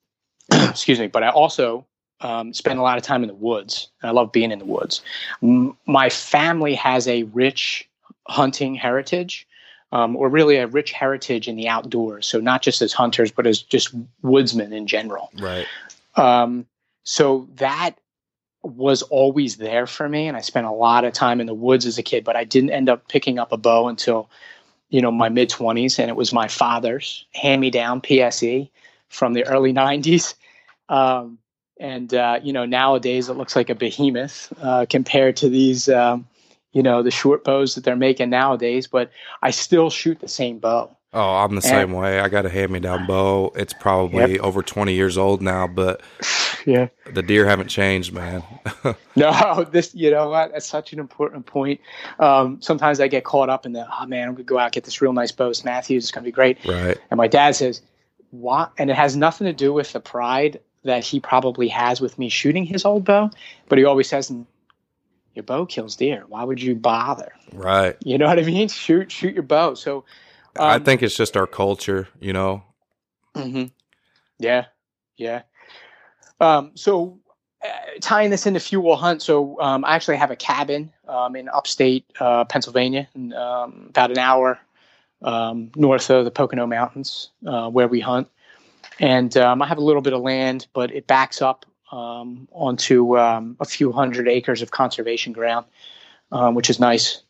excuse 0.53 0.99
me, 0.99 1.07
but 1.07 1.23
I 1.23 1.29
also 1.29 1.87
um, 2.21 2.53
spend 2.53 2.79
a 2.79 2.83
lot 2.83 2.99
of 2.99 3.05
time 3.05 3.23
in 3.23 3.29
the 3.29 3.35
woods. 3.35 3.89
And 4.03 4.11
I 4.11 4.13
love 4.13 4.33
being 4.33 4.53
in 4.53 4.59
the 4.59 4.65
woods. 4.65 5.03
M- 5.43 5.77
my 5.87 6.11
family 6.11 6.75
has 6.75 7.09
a 7.09 7.25
rich 7.25 7.89
hunting 8.29 8.75
heritage, 8.75 9.47
um, 9.93 10.17
or 10.17 10.29
really 10.29 10.57
a 10.57 10.67
rich 10.67 10.93
heritage 10.93 11.49
in 11.49 11.57
the 11.57 11.69
outdoors. 11.69 12.27
So 12.27 12.41
not 12.41 12.63
just 12.63 12.83
as 12.83 12.93
hunters, 12.93 13.31
but 13.31 13.47
as 13.47 13.61
just 13.63 13.95
woodsmen 14.23 14.73
in 14.73 14.87
general. 14.87 15.31
Right. 15.39 15.67
Um, 16.17 16.67
so 17.05 17.49
that 17.57 17.93
was 18.63 19.03
always 19.03 19.57
there 19.57 19.87
for 19.87 20.09
me, 20.09 20.29
and 20.29 20.37
I 20.37 20.41
spent 20.41 20.67
a 20.67 20.73
lot 20.73 21.05
of 21.05 21.13
time 21.13 21.41
in 21.41 21.47
the 21.47 21.55
woods 21.55 21.87
as 21.87 21.99
a 21.99 22.03
kid. 22.03 22.25
But 22.25 22.37
I 22.37 22.45
didn't 22.45 22.71
end 22.71 22.89
up 22.89 23.09
picking 23.09 23.39
up 23.39 23.53
a 23.53 23.57
bow 23.57 23.89
until 23.89 24.29
you 24.91 25.01
know 25.01 25.11
my 25.11 25.29
mid 25.29 25.49
twenties, 25.49 25.99
and 25.99 26.11
it 26.11 26.17
was 26.17 26.33
my 26.33 26.49
father's 26.49 27.25
hand 27.35 27.61
me 27.61 27.71
down 27.71 28.01
PSE 28.01 28.69
from 29.09 29.33
the 29.33 29.47
early 29.47 29.73
'90s. 29.75 30.35
Um, 30.89 31.39
and 31.79 32.13
uh, 32.13 32.41
you 32.43 32.53
know 32.53 32.67
nowadays 32.67 33.29
it 33.29 33.35
looks 33.35 33.57
like 33.57 33.71
a 33.71 33.75
behemoth 33.75 34.53
uh, 34.61 34.87
compared 34.89 35.37
to 35.37 35.49
these 35.49 35.89
um, 35.89 36.27
you 36.73 36.83
know 36.83 37.03
the 37.03 37.11
short 37.11 37.45
bows 37.45 37.75
that 37.75 37.85
they're 37.85 37.97
making 37.97 38.31
nowadays. 38.31 38.87
But 38.87 39.11
I 39.43 39.51
still 39.51 39.91
shoot 39.91 40.21
the 40.21 40.29
same 40.29 40.59
bow. 40.59 40.97
Oh, 41.13 41.37
I'm 41.37 41.57
the 41.57 41.63
same 41.63 41.91
way. 41.93 42.21
I 42.21 42.29
got 42.29 42.47
a 42.47 42.49
hand 42.49 42.71
me 42.71 42.79
down 42.79 43.05
bow. 43.05 43.53
It's 43.57 43.73
probably 43.73 44.39
over 44.39 44.63
20 44.63 44.95
years 44.95 45.19
old 45.19 45.43
now, 45.43 45.67
but 45.67 46.03
Yeah. 46.67 46.89
the 47.13 47.23
deer 47.23 47.47
haven't 47.47 47.69
changed, 47.69 48.13
man. 48.13 48.43
No, 49.17 49.65
this 49.71 49.95
you 49.95 50.11
know 50.11 50.31
what? 50.31 50.53
That's 50.53 50.67
such 50.67 50.93
an 50.93 50.99
important 51.01 51.45
point. 51.47 51.81
Um, 52.19 52.61
sometimes 52.63 53.01
I 53.01 53.09
get 53.09 53.25
caught 53.25 53.51
up 53.51 53.67
in 53.67 53.73
the 53.73 53.87
oh 53.91 54.07
man, 54.07 54.29
I'm 54.29 54.35
gonna 54.35 54.45
go 54.45 54.59
out 54.59 54.67
and 54.67 54.73
get 54.73 54.85
this 54.85 55.01
real 55.03 55.13
nice 55.13 55.33
bow. 55.33 55.49
It's 55.51 55.65
Mathews. 55.65 56.05
It's 56.05 56.11
gonna 56.13 56.25
be 56.25 56.31
great. 56.31 56.59
right. 56.65 56.97
And 57.11 57.19
my 57.19 57.27
dad 57.27 57.57
says, 57.57 57.83
"What?" 58.31 58.73
And 58.79 58.89
it 58.91 58.97
has 58.97 59.17
nothing 59.17 59.47
to 59.47 59.53
do 59.53 59.73
with 59.73 59.93
the 59.93 60.01
pride 60.01 60.61
that 60.85 61.05
he 61.05 61.21
probably 61.21 61.69
has 61.69 62.01
with 62.01 62.19
me 62.19 62.29
shooting 62.29 62.65
his 62.65 62.85
old 62.85 63.05
bow, 63.05 63.31
but 63.69 63.79
he 63.79 63.85
always 63.85 64.09
says, 64.09 64.33
"Your 65.35 65.43
bow 65.43 65.67
kills 65.67 65.97
deer. 65.97 66.25
Why 66.29 66.45
would 66.45 66.63
you 66.63 66.75
bother?" 66.75 67.33
Right. 67.53 67.97
You 68.05 68.17
know 68.17 68.27
what 68.27 68.39
I 68.39 68.43
mean? 68.43 68.69
Shoot, 68.69 69.11
shoot 69.13 69.35
your 69.35 69.43
bow. 69.43 69.75
So, 69.75 70.05
I 70.59 70.77
um, 70.77 70.85
think 70.85 71.03
it's 71.03 71.17
just 71.17 71.37
our 71.37 71.47
culture, 71.47 72.09
you 72.21 72.33
know. 72.33 72.63
hmm 73.35 73.65
Yeah, 74.39 74.67
yeah. 75.17 75.43
Um, 76.41 76.73
so 76.75 77.19
uh, 77.63 77.69
tying 78.01 78.31
this 78.31 78.47
into 78.47 78.61
Few 78.61 78.81
Will 78.81 78.97
Hunt, 78.97 79.23
so 79.23 79.61
um, 79.61 79.85
I 79.85 79.95
actually 79.95 80.17
have 80.17 80.31
a 80.31 80.37
cabin 80.37 80.93
um, 81.09 81.37
in 81.37 81.49
upstate 81.49 82.05
uh, 82.19 82.45
Pennsylvania, 82.45 83.09
and, 83.15 83.35
um, 83.35 83.87
about 83.89 84.11
an 84.11 84.19
hour 84.19 84.59
um, 85.23 85.71
north 85.77 86.11
of 86.11 86.25
the 86.25 86.31
Pocono 86.31 86.67
Mountains, 86.67 87.31
uh, 87.47 87.69
where 87.69 87.89
we 87.89 88.01
hunt. 88.01 88.29
And 88.99 89.37
um, 89.37 89.63
I 89.63 89.67
have 89.67 89.79
a 89.79 89.83
little 89.83 90.03
bit 90.03 90.13
of 90.13 90.23
land, 90.23 90.67
but 90.73 90.95
it 90.95 91.07
backs 91.07 91.43
up 91.43 91.67
um, 91.93 92.49
onto 92.53 93.19
um, 93.19 93.57
a 93.61 93.65
few 93.65 93.93
hundred 93.93 94.29
acres 94.29 94.63
of 94.63 94.71
conservation 94.71 95.33
ground, 95.33 95.67
um, 96.33 96.55
which 96.55 96.71
is 96.71 96.81
nice. 96.81 97.23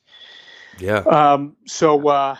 Yeah. 0.78 0.98
Um, 0.98 1.56
so 1.66 2.08
uh, 2.08 2.36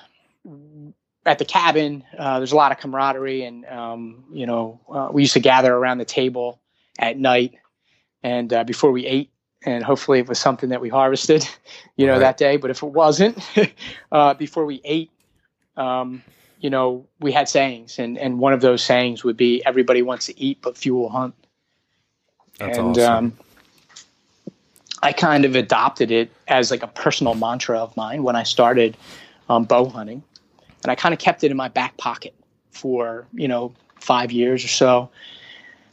at 1.27 1.39
the 1.39 1.45
cabin, 1.45 2.05
uh, 2.19 2.39
there's 2.39 2.53
a 2.53 2.57
lot 2.57 2.73
of 2.73 2.79
camaraderie, 2.79 3.43
and 3.45 3.65
um, 3.67 4.25
you 4.33 4.47
know, 4.47 4.81
uh, 4.89 5.09
we 5.13 5.23
used 5.23 5.35
to 5.35 5.41
gather 5.41 5.75
around 5.75 5.99
the 5.99 6.05
table 6.05 6.61
at 6.99 7.19
night, 7.19 7.55
and 8.23 8.53
uh, 8.53 8.65
before 8.65 8.91
we 8.93 9.07
ate, 9.07 9.31
and 9.65 9.85
hopefully 9.85 10.19
it 10.21 10.29
was 10.29 10.39
something 10.39 10.71
that 10.71 10.81
we 10.81 10.89
harvested, 10.89 11.47
you 11.97 12.07
know, 12.07 12.15
Right. 12.15 12.21
that 12.21 12.37
day. 12.39 12.57
But 12.57 12.71
if 12.71 12.83
it 12.83 12.87
wasn't, 12.87 13.39
uh, 14.13 14.35
before 14.35 14.65
we 14.65 14.81
ate, 14.85 15.11
um, 15.77 16.23
you 16.61 16.71
know, 16.71 17.07
we 17.21 17.33
had 17.33 17.49
sayings, 17.49 17.99
and 17.99 18.19
and 18.19 18.39
one 18.39 18.53
of 18.53 18.61
those 18.61 18.83
sayings 18.83 19.23
would 19.25 19.37
be, 19.37 19.63
"Everybody 19.67 20.03
wants 20.03 20.27
to 20.27 20.41
eat, 20.41 20.59
but 20.63 20.77
few 20.77 20.95
will 20.95 21.11
hunt." 21.11 21.35
That's 22.59 22.79
and 22.79 22.99
awesome. 22.99 23.15
um, 23.15 23.39
I 25.03 25.13
kind 25.13 25.45
of 25.45 25.55
adopted 25.57 26.11
it 26.11 26.31
as 26.49 26.71
like 26.71 26.83
a 26.83 26.87
personal 26.87 27.35
mantra 27.35 27.79
of 27.79 27.97
mine 27.97 28.23
when 28.23 28.37
I 28.37 28.43
started 28.43 28.97
um, 29.49 29.65
bow 29.65 29.87
hunting, 29.89 30.23
and 30.83 30.91
I 30.91 30.95
kind 30.95 31.13
of 31.13 31.19
kept 31.19 31.45
it 31.45 31.51
in 31.51 31.57
my 31.57 31.69
back 31.69 31.97
pocket 31.97 32.35
for 32.71 33.27
you 33.33 33.49
know 33.49 33.75
five 33.97 34.33
years 34.33 34.65
or 34.65 34.69
so. 34.69 35.11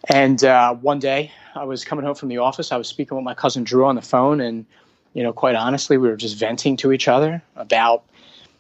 And 0.10 0.44
uh, 0.44 0.76
one 0.76 1.00
day, 1.00 1.32
I 1.56 1.66
was 1.66 1.84
coming 1.84 2.06
home 2.06 2.16
from 2.16 2.30
the 2.30 2.38
office. 2.38 2.72
I 2.72 2.78
was 2.78 2.88
speaking 2.88 3.18
with 3.18 3.26
my 3.26 3.34
cousin 3.34 3.64
Drew 3.64 3.86
on 3.86 3.96
the 3.96 4.02
phone, 4.02 4.40
and 4.40 4.66
you 5.14 5.24
know, 5.24 5.34
quite 5.34 5.56
honestly, 5.56 5.98
we 5.98 6.08
were 6.08 6.16
just 6.16 6.38
venting 6.38 6.78
to 6.78 6.92
each 6.92 7.08
other 7.08 7.42
about 7.56 8.04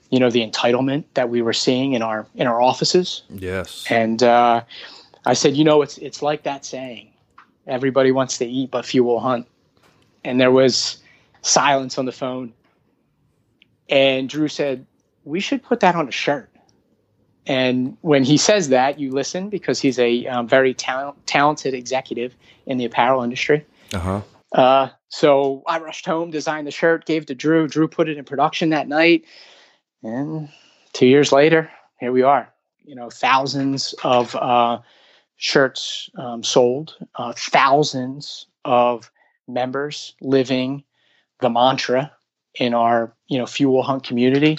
you 0.09 0.19
know 0.19 0.29
the 0.29 0.45
entitlement 0.45 1.05
that 1.13 1.29
we 1.29 1.41
were 1.41 1.53
seeing 1.53 1.93
in 1.93 2.01
our 2.01 2.25
in 2.35 2.47
our 2.47 2.61
offices. 2.61 3.23
yes. 3.29 3.85
And 3.89 4.23
uh, 4.23 4.63
I 5.25 5.33
said, 5.33 5.55
you 5.55 5.63
know, 5.63 5.81
it's 5.81 5.97
it's 5.97 6.21
like 6.21 6.43
that 6.43 6.65
saying, 6.65 7.11
everybody 7.67 8.11
wants 8.11 8.37
to 8.39 8.45
eat, 8.45 8.71
but 8.71 8.85
few 8.85 9.03
will 9.03 9.19
hunt. 9.19 9.47
And 10.23 10.41
there 10.41 10.51
was 10.51 10.97
silence 11.41 11.97
on 11.97 12.05
the 12.05 12.11
phone. 12.11 12.53
And 13.89 14.27
Drew 14.27 14.47
said, 14.47 14.85
we 15.27 15.39
should 15.39 15.61
put 15.61 15.81
that 15.81 15.95
on 15.95 16.07
a 16.07 16.11
shirt. 16.11 16.49
And 17.45 17.97
when 18.01 18.23
he 18.23 18.37
says 18.37 18.69
that, 18.69 18.99
you 18.99 19.11
listen 19.11 19.49
because 19.49 19.79
he's 19.79 19.99
a 19.99 20.25
um, 20.27 20.47
very 20.47 20.73
talent, 20.73 21.25
talented 21.25 21.73
executive 21.73 22.35
in 22.65 22.77
the 22.77 22.85
apparel 22.85 23.23
industry. 23.23 23.65
Uh-huh. 23.93 24.21
Uh, 24.51 24.89
so 25.09 25.63
I 25.67 25.79
rushed 25.79 26.05
home, 26.05 26.31
designed 26.31 26.67
the 26.67 26.71
shirt, 26.71 27.05
gave 27.05 27.25
to 27.27 27.35
Drew. 27.35 27.67
Drew 27.67 27.87
put 27.87 28.09
it 28.09 28.17
in 28.17 28.25
production 28.25 28.69
that 28.69 28.87
night. 28.87 29.23
And 30.03 30.49
two 30.93 31.05
years 31.05 31.31
later, 31.31 31.71
here 31.99 32.11
we 32.11 32.23
are. 32.23 32.51
You 32.83 32.95
know, 32.95 33.09
thousands 33.09 33.93
of 34.03 34.35
uh, 34.35 34.79
shirts 35.35 36.09
um, 36.17 36.43
sold, 36.43 36.95
uh, 37.15 37.33
thousands 37.35 38.47
of 38.65 39.11
members 39.47 40.15
living 40.21 40.83
the 41.39 41.49
mantra 41.49 42.11
in 42.55 42.73
our, 42.73 43.13
you 43.27 43.37
know, 43.37 43.45
Few 43.45 43.69
Will 43.69 43.83
Hunt 43.83 44.03
community. 44.03 44.57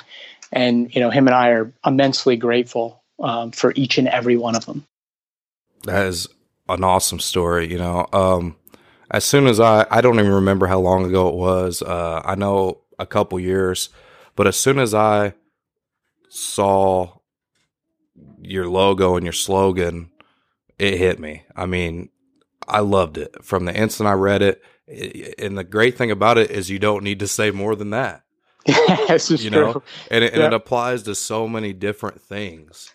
And, 0.52 0.94
you 0.94 1.00
know, 1.00 1.10
him 1.10 1.26
and 1.26 1.34
I 1.34 1.50
are 1.50 1.72
immensely 1.84 2.36
grateful 2.36 3.02
um, 3.20 3.50
for 3.52 3.72
each 3.76 3.98
and 3.98 4.08
every 4.08 4.36
one 4.36 4.56
of 4.56 4.66
them. 4.66 4.84
That 5.84 6.06
is 6.06 6.28
an 6.68 6.84
awesome 6.84 7.20
story, 7.20 7.70
you 7.70 7.78
know. 7.78 8.06
Um 8.12 8.56
as 9.10 9.24
soon 9.24 9.46
as 9.46 9.58
I 9.58 9.86
I 9.90 10.00
don't 10.00 10.18
even 10.18 10.32
remember 10.32 10.66
how 10.66 10.80
long 10.80 11.06
ago 11.06 11.28
it 11.28 11.34
was. 11.34 11.82
Uh 11.82 12.20
I 12.24 12.34
know 12.34 12.82
a 12.98 13.06
couple 13.06 13.40
years, 13.40 13.90
but 14.36 14.46
as 14.46 14.56
soon 14.56 14.78
as 14.78 14.92
I 14.94 15.34
saw 16.28 17.18
your 18.40 18.68
logo 18.68 19.16
and 19.16 19.24
your 19.24 19.32
slogan, 19.32 20.10
it 20.78 20.98
hit 20.98 21.18
me. 21.18 21.44
I 21.56 21.66
mean, 21.66 22.10
I 22.66 22.80
loved 22.80 23.18
it 23.18 23.44
from 23.44 23.64
the 23.64 23.74
instant 23.74 24.08
I 24.08 24.12
read 24.12 24.42
it. 24.42 24.62
And 25.38 25.56
the 25.56 25.64
great 25.64 25.96
thing 25.96 26.10
about 26.10 26.38
it 26.38 26.50
is 26.50 26.70
you 26.70 26.78
don't 26.78 27.04
need 27.04 27.20
to 27.20 27.28
say 27.28 27.50
more 27.50 27.76
than 27.76 27.90
that. 27.90 28.22
this 29.08 29.30
is 29.30 29.44
You 29.44 29.50
true. 29.50 29.60
know, 29.60 29.82
and 30.10 30.24
it, 30.24 30.32
and 30.32 30.40
Yeah. 30.42 30.46
it 30.48 30.54
applies 30.54 31.02
to 31.04 31.14
so 31.14 31.48
many 31.48 31.72
different 31.72 32.20
things. 32.20 32.92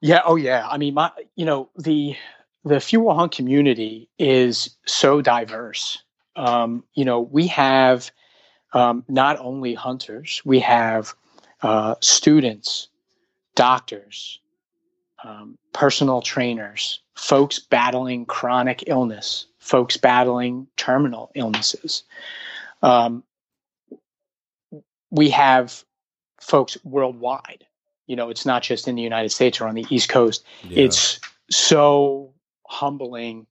Yeah. 0.00 0.20
Oh, 0.24 0.36
yeah. 0.36 0.66
I 0.68 0.76
mean, 0.78 0.94
my, 0.94 1.10
you 1.36 1.44
know, 1.46 1.68
the 1.76 2.16
the 2.64 2.80
Few 2.80 3.00
Will 3.00 3.14
Hunt 3.14 3.32
community 3.32 4.08
is 4.18 4.70
so 4.86 5.20
diverse. 5.20 6.02
Um, 6.36 6.84
you 6.94 7.04
know, 7.04 7.20
we 7.20 7.46
have 7.48 8.10
um, 8.72 9.04
not 9.08 9.38
only 9.38 9.74
hunters, 9.74 10.40
we 10.44 10.60
have 10.60 11.14
uh, 11.62 11.94
students, 12.00 12.88
doctors, 13.54 14.40
um, 15.22 15.56
personal 15.72 16.20
trainers, 16.22 17.00
folks 17.14 17.58
battling 17.58 18.26
chronic 18.26 18.84
illness, 18.86 19.46
folks 19.58 19.96
battling 19.96 20.66
terminal 20.76 21.30
illnesses. 21.34 22.02
Um, 22.82 23.22
we 25.14 25.30
have 25.30 25.84
folks 26.40 26.76
worldwide. 26.84 27.64
You 28.06 28.16
know, 28.16 28.28
it's 28.28 28.44
not 28.44 28.62
just 28.62 28.86
in 28.88 28.96
the 28.96 29.02
United 29.02 29.30
States 29.30 29.60
or 29.60 29.68
on 29.68 29.74
the 29.74 29.86
East 29.88 30.08
Coast. 30.08 30.44
Yeah. 30.64 30.84
It's 30.84 31.20
so 31.50 32.32
humbling 32.66 33.46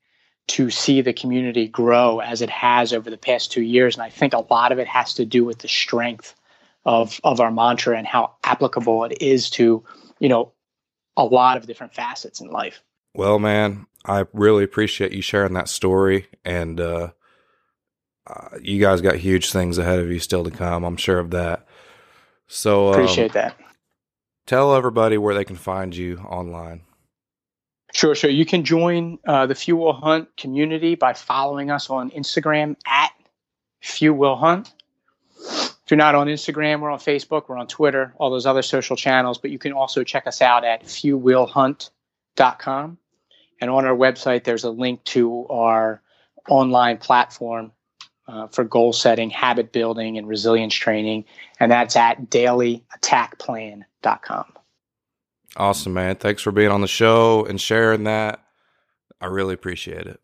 to 0.49 0.69
see 0.69 0.99
the 0.99 1.13
community 1.13 1.67
grow 1.67 2.19
as 2.19 2.41
it 2.41 2.49
has 2.49 2.91
over 2.91 3.09
the 3.09 3.17
past 3.17 3.51
two 3.51 3.61
years. 3.61 3.95
And 3.95 4.03
I 4.03 4.09
think 4.09 4.33
a 4.33 4.45
lot 4.51 4.73
of 4.73 4.77
it 4.77 4.87
has 4.87 5.13
to 5.15 5.25
do 5.25 5.45
with 5.45 5.59
the 5.59 5.69
strength 5.69 6.35
of, 6.85 7.19
of 7.23 7.39
our 7.39 7.49
mantra 7.49 7.97
and 7.97 8.05
how 8.05 8.35
applicable 8.43 9.05
it 9.05 9.21
is 9.21 9.49
to, 9.51 9.83
you 10.19 10.29
know, 10.29 10.51
a 11.15 11.23
lot 11.23 11.55
of 11.55 11.65
different 11.65 11.93
facets 11.93 12.41
in 12.41 12.49
life. 12.49 12.83
Well, 13.15 13.39
man, 13.39 13.87
I 14.03 14.25
really 14.33 14.65
appreciate 14.65 15.13
you 15.13 15.21
sharing 15.21 15.53
that 15.53 15.69
story. 15.69 16.27
And 16.43 16.81
uh, 16.81 17.11
uh, 18.27 18.57
you 18.61 18.79
guys 18.79 19.01
got 19.01 19.15
huge 19.15 19.51
things 19.51 19.77
ahead 19.77 19.99
of 19.99 20.11
you 20.11 20.19
still 20.19 20.43
to 20.43 20.51
come. 20.51 20.83
I'm 20.83 20.97
sure 20.97 21.19
of 21.19 21.31
that. 21.31 21.67
So 22.47 22.89
um, 22.89 22.93
Appreciate 22.93 23.33
that. 23.33 23.57
Tell 24.45 24.75
everybody 24.75 25.17
where 25.17 25.33
they 25.33 25.45
can 25.45 25.55
find 25.55 25.95
you 25.95 26.17
online. 26.19 26.81
Sure, 27.93 28.15
sure. 28.15 28.29
You 28.29 28.45
can 28.45 28.63
join 28.63 29.19
uh, 29.25 29.45
the 29.45 29.55
Few 29.55 29.77
Will 29.77 29.93
Hunt 29.93 30.35
community 30.35 30.95
by 30.95 31.13
following 31.13 31.69
us 31.69 31.89
on 31.89 32.09
Instagram 32.11 32.75
at 32.87 33.11
Few 33.81 34.13
Will 34.13 34.35
Hunt. 34.35 34.73
If 35.39 35.91
you're 35.91 35.97
not 35.97 36.15
on 36.15 36.27
Instagram, 36.27 36.79
we're 36.79 36.89
on 36.89 36.99
Facebook, 36.99 37.49
we're 37.49 37.57
on 37.57 37.67
Twitter, 37.67 38.13
all 38.17 38.31
those 38.31 38.45
other 38.45 38.61
social 38.61 38.95
channels, 38.95 39.37
but 39.37 39.51
you 39.51 39.59
can 39.59 39.73
also 39.73 40.03
check 40.03 40.27
us 40.27 40.41
out 40.41 40.63
at 40.63 40.85
fewwillhunt.com. 40.85 42.97
And 43.61 43.69
on 43.69 43.85
our 43.85 43.95
website, 43.95 44.43
there's 44.43 44.63
a 44.63 44.71
link 44.71 45.03
to 45.05 45.45
our 45.49 46.01
online 46.49 46.97
platform 46.97 47.71
uh, 48.27 48.47
for 48.47 48.63
goal 48.63 48.93
setting, 48.93 49.29
habit 49.29 49.71
building, 49.71 50.17
and 50.17 50.27
resilience 50.27 50.73
training. 50.73 51.25
And 51.59 51.71
that's 51.71 51.95
at 51.95 52.29
dailyattackplan.com. 52.29 54.45
Awesome, 55.55 55.93
man. 55.93 56.15
Thanks 56.15 56.41
for 56.41 56.51
being 56.51 56.71
on 56.71 56.81
the 56.81 56.87
show 56.87 57.45
and 57.45 57.61
sharing 57.61 58.05
that. 58.05 58.39
I 59.21 59.27
really 59.27 59.53
appreciate 59.53 60.07
it. 60.07 60.19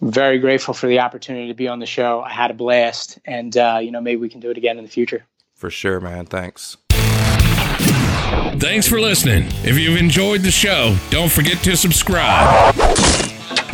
very 0.00 0.38
grateful 0.38 0.72
for 0.74 0.86
the 0.86 1.00
opportunity 1.00 1.48
to 1.48 1.54
be 1.54 1.68
on 1.68 1.78
the 1.78 1.86
show. 1.86 2.22
I 2.22 2.30
had 2.30 2.50
a 2.50 2.54
blast, 2.54 3.18
and 3.26 3.54
uh, 3.56 3.78
you 3.82 3.90
know 3.90 4.00
maybe 4.00 4.20
we 4.20 4.28
can 4.30 4.40
do 4.40 4.50
it 4.50 4.56
again 4.56 4.78
in 4.78 4.84
the 4.84 4.90
future. 4.90 5.24
For 5.54 5.68
sure, 5.70 6.00
man. 6.00 6.24
Thanks. 6.26 6.76
Thanks 8.58 8.88
for 8.88 8.98
listening. 9.00 9.44
If 9.62 9.78
you've 9.78 9.98
enjoyed 9.98 10.40
the 10.40 10.50
show, 10.50 10.96
don't 11.10 11.30
forget 11.30 11.62
to 11.64 11.76
subscribe. 11.76 12.74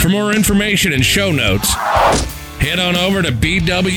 For 0.00 0.08
more 0.08 0.32
information 0.32 0.92
and 0.92 1.04
show 1.04 1.30
notes, 1.30 1.72
head 2.60 2.78
on 2.78 2.96
over 2.96 3.22
to 3.22 3.30
bwhntr.com. 3.32 3.96